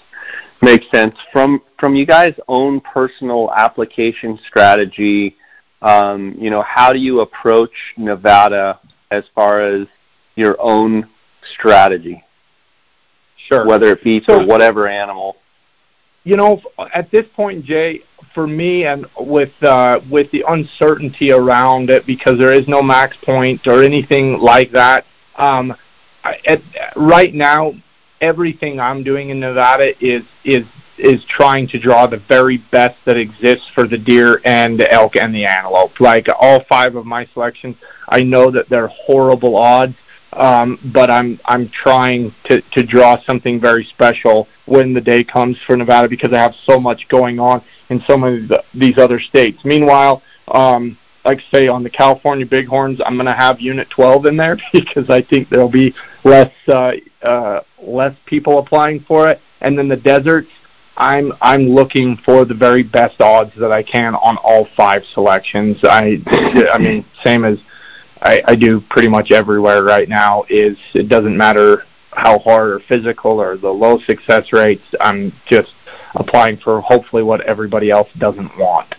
[0.62, 1.16] Makes sense.
[1.32, 5.38] From from you guys' own personal application strategy,
[5.82, 8.80] um, you know, how do you approach Nevada
[9.12, 9.88] as far as
[10.36, 11.08] your own
[11.54, 12.24] strategy.
[13.48, 13.66] Sure.
[13.66, 15.38] Whether it be so, for whatever animal.
[16.24, 16.62] You know,
[16.94, 18.02] at this point, Jay,
[18.34, 23.18] for me, and with uh, with the uncertainty around it, because there is no max
[23.24, 25.06] point or anything like that.
[25.36, 25.76] Um,
[26.24, 26.62] at,
[26.96, 27.74] right now,
[28.22, 30.66] everything I'm doing in Nevada is is
[30.98, 35.16] is trying to draw the very best that exists for the deer and the elk
[35.16, 36.00] and the antelope.
[36.00, 37.78] Like all five of my selections,
[38.10, 39.96] I know that they're horrible odds,
[40.32, 45.76] but I'm I'm trying to to draw something very special when the day comes for
[45.76, 49.20] Nevada because I have so much going on in so many of the, these other
[49.20, 49.60] states.
[49.66, 54.38] Meanwhile, um, like say on the California Bighorns, I'm going to have Unit 12 in
[54.38, 59.42] there because I think there'll be less uh, uh, less people applying for it.
[59.62, 60.50] And then the deserts,
[60.98, 65.78] I'm I'm looking for the very best odds that I can on all five selections.
[65.84, 66.22] I
[66.72, 67.58] I mean same as
[68.22, 72.80] I, I do pretty much everywhere right now is it doesn't matter how hard or
[72.88, 74.84] physical or the low success rates.
[75.00, 75.74] I'm just
[76.16, 78.96] applying for hopefully what everybody else doesn't want.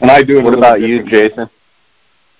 [0.00, 0.44] And I do it.
[0.44, 1.50] What about you, Jason?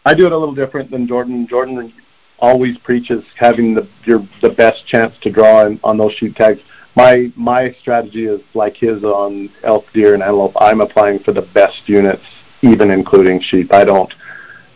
[0.05, 1.47] I do it a little different than Jordan.
[1.49, 1.93] Jordan
[2.39, 6.61] always preaches having the your the best chance to draw in, on those shoot tags.
[6.97, 10.53] My my strategy is like his on elk, deer, and antelope.
[10.59, 12.25] I'm applying for the best units,
[12.63, 13.73] even including sheep.
[13.73, 14.13] I don't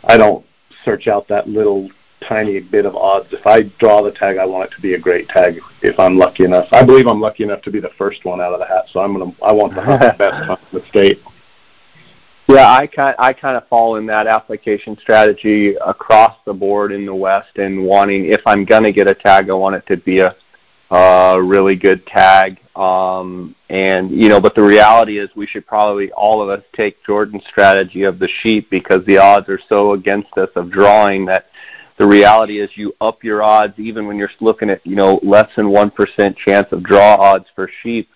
[0.05, 0.45] I don't
[0.89, 1.91] search out that little
[2.26, 3.28] tiny bit of odds.
[3.30, 5.61] If I draw the tag, I want it to be a great tag.
[5.82, 8.55] If I'm lucky enough, I believe I'm lucky enough to be the first one out
[8.55, 8.86] of the hat.
[8.91, 9.82] So I'm gonna I want the
[10.18, 11.20] best hunt in the state.
[12.49, 17.05] Yeah, I kind I kind of fall in that application strategy across the board in
[17.05, 20.20] the West, and wanting if I'm gonna get a tag, I want it to be
[20.20, 20.34] a
[20.91, 22.59] uh, really good tag.
[22.74, 27.05] Um, and you know, but the reality is, we should probably all of us take
[27.05, 31.47] Jordan's strategy of the sheep because the odds are so against us of drawing that
[31.99, 35.51] the reality is you up your odds even when you're looking at you know less
[35.57, 38.09] than one percent chance of draw odds for sheep.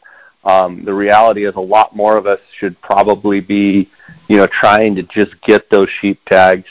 [0.44, 3.90] Um, the reality is a lot more of us should probably be
[4.28, 6.68] you know trying to just get those sheep tags.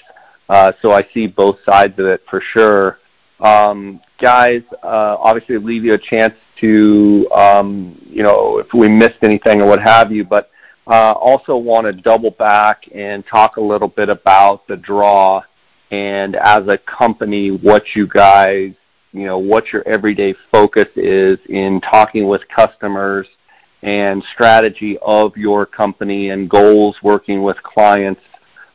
[0.49, 2.99] Uh, so I see both sides of it for sure.
[3.41, 9.23] Um, guys, uh, obviously leave you a chance to, um, you know, if we missed
[9.23, 10.51] anything or what have you, but
[10.87, 15.41] uh, also want to double back and talk a little bit about the draw
[15.91, 18.73] and as a company, what you guys,
[19.11, 23.27] you know, what your everyday focus is in talking with customers
[23.83, 28.21] and strategy of your company and goals working with clients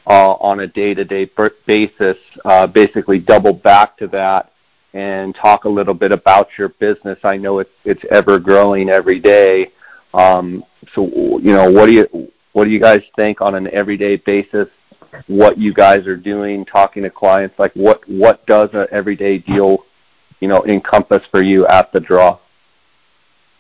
[0.07, 1.31] uh, on a day-to-day
[1.67, 2.19] basis.
[2.45, 4.53] Uh, basically, double back to that
[4.95, 7.19] and talk a little bit about your business.
[7.25, 9.73] I know it's it's ever growing every day.
[10.15, 10.65] Um,
[10.95, 11.07] so
[11.39, 14.69] you know, what do you what do you guys think on an everyday basis?
[15.27, 19.85] What you guys are doing, talking to clients, like what what does an everyday deal,
[20.41, 22.39] you know, encompass for you at the draw?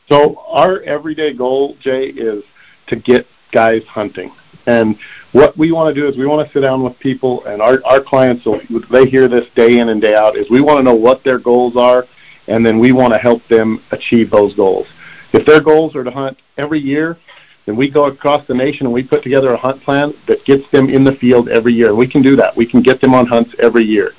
[0.09, 2.45] So our everyday goal, Jay, is
[2.89, 4.33] to get guys hunting.
[4.67, 4.99] And
[5.33, 7.79] what we want to do is we want to sit down with people, and our,
[7.85, 8.47] our clients,
[8.91, 11.39] they hear this day in and day out, is we want to know what their
[11.39, 12.07] goals are,
[12.49, 14.87] and then we want to help them achieve those goals.
[15.33, 17.19] If their goals are to hunt every year,
[17.67, 20.63] then we go across the nation and we put together a hunt plan that gets
[20.73, 21.95] them in the field every year.
[21.95, 22.57] We can do that.
[22.57, 24.13] We can get them on hunts every year.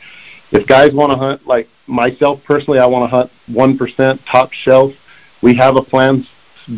[0.51, 4.91] If guys want to hunt, like myself personally, I want to hunt 1% top shelf.
[5.41, 6.25] We have a plan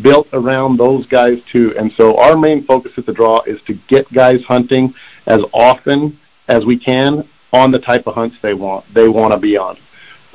[0.02, 1.74] built around those guys too.
[1.78, 4.94] And so our main focus at the draw is to get guys hunting
[5.26, 6.18] as often
[6.48, 9.76] as we can on the type of hunts they want they want to be on.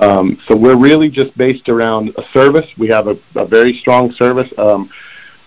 [0.00, 2.66] Um, so we're really just based around a service.
[2.76, 4.48] We have a, a very strong service.
[4.58, 4.90] Um,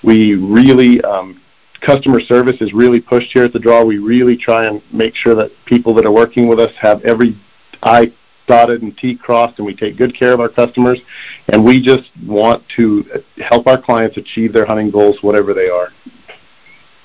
[0.03, 1.39] we really um,
[1.81, 3.83] customer service is really pushed here at the draw.
[3.83, 7.39] We really try and make sure that people that are working with us have every
[7.83, 8.13] I
[8.49, 10.99] dotted and T crossed, and we take good care of our customers.
[11.47, 15.89] And we just want to help our clients achieve their hunting goals, whatever they are.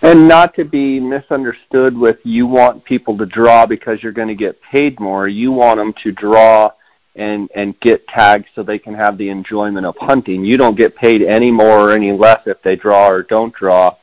[0.03, 4.35] And not to be misunderstood with you want people to draw because you're going to
[4.35, 5.29] get paid more.
[5.29, 6.73] You want them to draw
[7.17, 10.45] and and get tags so they can have the enjoyment of hunting.
[10.45, 13.97] You don't get paid any more or any less if they draw or don't draw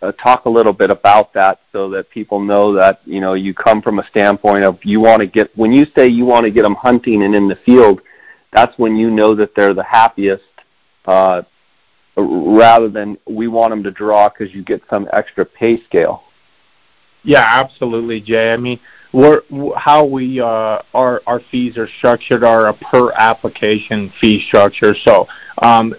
[0.00, 3.52] uh, talk a little bit about that so that people know that you know you
[3.52, 6.50] come from a standpoint of you want to get when you say you want to
[6.50, 8.00] get them hunting and in the field
[8.52, 10.44] that's when you know that they're the happiest
[11.06, 11.42] uh,
[12.16, 16.22] rather than we want them to draw because you get some extra pay scale.
[17.24, 18.52] Yeah absolutely jay.
[18.52, 18.78] I mean
[19.12, 24.94] how we uh, our fees are structured are a per application fee structure.
[25.04, 25.26] So
[25.62, 25.94] um,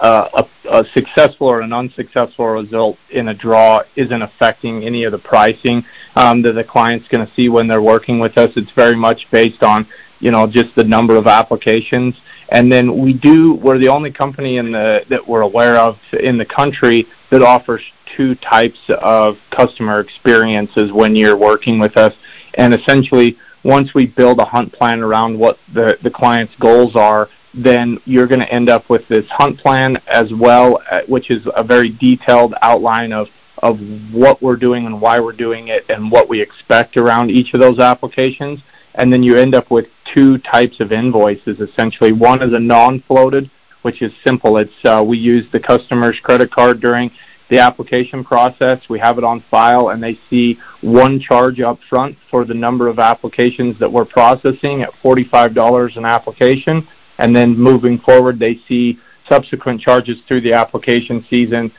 [0.00, 5.18] uh, a, successful or an unsuccessful result in a draw isn't affecting any of the
[5.18, 5.84] pricing
[6.14, 8.50] um, that the client's going to see when they're working with us.
[8.56, 9.88] It's very much based on
[10.20, 12.14] you know just the number of applications.
[12.50, 17.06] And then we do we're the only company that we're aware of in the country
[17.30, 17.82] that offers
[18.16, 22.14] two types of customer experiences when you're working with us.
[22.54, 27.98] And essentially, once we build a hunt plan around what the, client's goals are, then
[28.04, 31.64] you're going to end up with this hunt plan as well, uh, which is a
[31.64, 33.26] very detailed outline of,
[33.58, 33.78] of
[34.12, 37.60] what we're doing and why we're doing it and what we expect around each of
[37.60, 38.60] those applications.
[38.96, 42.12] And then you end up with two types of invoices essentially.
[42.12, 43.50] One is a non floated,
[43.82, 44.56] which is simple.
[44.56, 47.10] It's uh, we use the customer's credit card during
[47.48, 48.80] the application process.
[48.88, 52.88] We have it on file, and they see one charge up front for the number
[52.88, 56.88] of applications that we're processing at $45 an application.
[57.18, 61.72] And then moving forward, they see subsequent charges through the application season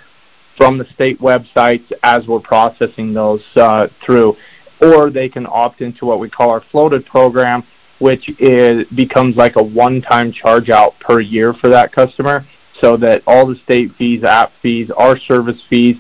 [0.56, 4.36] from the state websites as we're processing those uh, through.
[4.82, 7.64] Or they can opt into what we call our floated program,
[8.00, 12.46] which is, becomes like a one-time charge out per year for that customer
[12.82, 15.96] so that all the state fees, app fees, our service fees,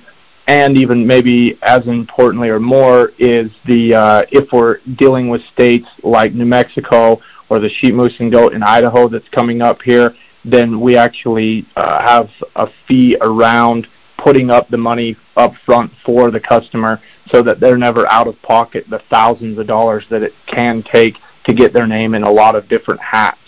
[0.47, 5.87] and even maybe as importantly or more is the uh, if we're dealing with states
[6.03, 7.19] like New Mexico
[7.49, 10.15] or the sheep, moose, and goat in Idaho that's coming up here,
[10.45, 13.87] then we actually uh, have a fee around
[14.17, 17.01] putting up the money up front for the customer
[17.31, 21.15] so that they're never out of pocket the thousands of dollars that it can take
[21.45, 23.39] to get their name in a lot of different hats.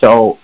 [0.00, 0.38] So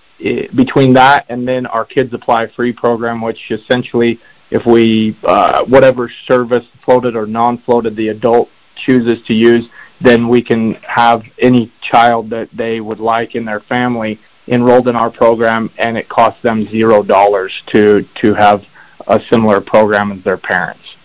[0.55, 4.21] between that and then our Kids Apply Free program, which essentially
[4.51, 8.49] if we uh, whatever service floated or non-floated the adult
[8.87, 9.69] chooses to use,
[10.01, 14.97] then we can have any child that they would like in their family enrolled in
[14.97, 18.63] our program, and it costs them zero dollars to to have
[19.09, 20.97] a similar program as their parents.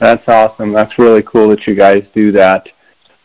[0.00, 0.72] That's awesome.
[0.72, 2.68] That's really cool that you guys do that.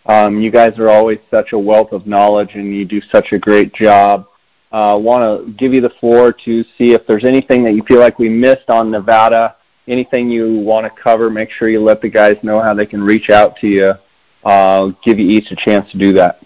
[0.05, 3.39] Um, you guys are always such a wealth of knowledge, and you do such a
[3.39, 4.27] great job.
[4.71, 7.83] I uh, want to give you the floor to see if there's anything that you
[7.83, 9.57] feel like we missed on Nevada,
[9.87, 11.29] anything you want to cover.
[11.29, 13.93] Make sure you let the guys know how they can reach out to you.
[14.43, 16.41] Uh, give you each a chance to do that.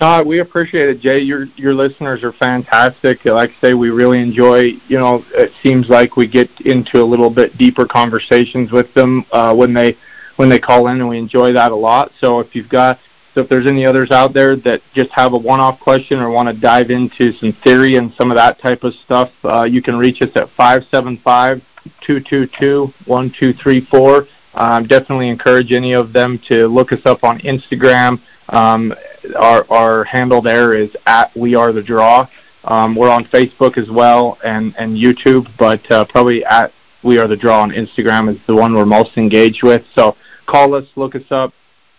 [0.00, 1.18] No, we appreciate it, Jay.
[1.18, 3.24] Your your listeners are fantastic.
[3.24, 4.72] Like I say, we really enjoy.
[4.86, 9.26] You know, it seems like we get into a little bit deeper conversations with them
[9.32, 9.96] uh, when they
[10.36, 12.12] when they call in, and we enjoy that a lot.
[12.20, 13.00] So if you've got
[13.34, 16.48] so if there's any others out there that just have a one-off question or want
[16.48, 19.96] to dive into some theory and some of that type of stuff, uh, you can
[19.96, 21.60] reach us at five seven five
[22.06, 24.28] two two two one two three four.
[24.54, 28.20] Um, definitely encourage any of them to look us up on Instagram.
[28.48, 28.94] Um,
[29.36, 32.28] our, our handle there is at We Are the Draw.
[32.64, 36.72] Um, we're on Facebook as well and, and YouTube, but uh, probably at
[37.02, 39.82] We Are the Draw on Instagram is the one we're most engaged with.
[39.94, 40.16] So
[40.46, 41.52] call us, look us up,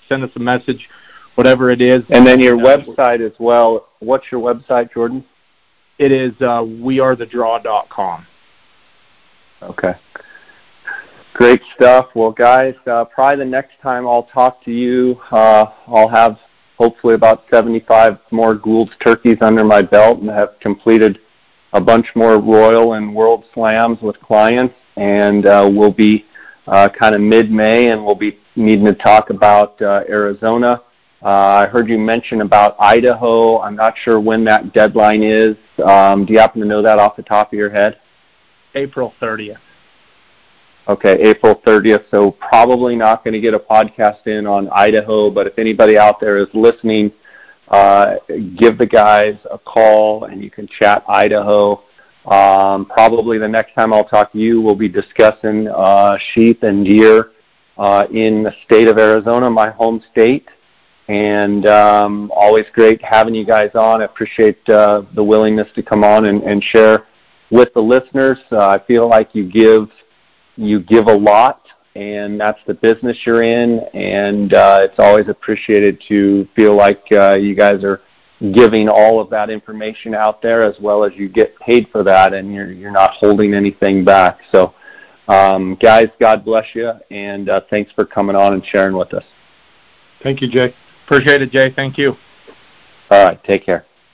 [0.07, 0.89] send us a message,
[1.35, 2.03] whatever it is.
[2.09, 3.87] And then your uh, website as well.
[3.99, 5.25] What's your website, Jordan?
[5.97, 8.27] It is uh, wearethedraw.com.
[9.61, 9.93] Okay.
[11.33, 12.07] Great stuff.
[12.15, 16.37] Well, guys, uh, probably the next time I'll talk to you, uh, I'll have
[16.79, 21.19] hopefully about 75 more Gould's turkeys under my belt and have completed
[21.73, 24.73] a bunch more Royal and World Slams with clients.
[24.95, 26.25] And uh, we'll be
[26.67, 30.81] uh, kind of mid-May, and we'll be needing to talk about uh, Arizona.
[31.21, 33.59] Uh, I heard you mention about Idaho.
[33.59, 35.57] I'm not sure when that deadline is.
[35.83, 37.99] Um, do you happen to know that off the top of your head?
[38.75, 39.57] April 30th.
[40.89, 42.05] Okay, April 30th.
[42.09, 46.19] So probably not going to get a podcast in on Idaho, but if anybody out
[46.19, 47.11] there is listening,
[47.67, 48.15] uh,
[48.57, 51.83] give the guys a call and you can chat Idaho.
[52.25, 56.83] Um, probably the next time I'll talk to you, we'll be discussing uh, sheep and
[56.83, 57.33] deer
[57.77, 60.49] uh, in the state of Arizona, my home state.
[61.07, 64.01] And um, always great having you guys on.
[64.01, 67.05] I appreciate uh, the willingness to come on and, and share
[67.51, 68.39] with the listeners.
[68.51, 69.87] Uh, I feel like you give
[70.59, 76.01] you give a lot, and that's the business you're in, and uh, it's always appreciated
[76.07, 78.01] to feel like uh, you guys are
[78.53, 82.33] giving all of that information out there as well as you get paid for that
[82.33, 84.39] and you're you're not holding anything back.
[84.51, 84.73] So
[85.27, 89.25] um, guys, God bless you and uh, thanks for coming on and sharing with us.
[90.23, 90.73] Thank you, Jay.
[91.05, 91.73] Appreciate it, Jay.
[91.75, 92.13] Thank you.
[93.11, 93.88] All right, take care.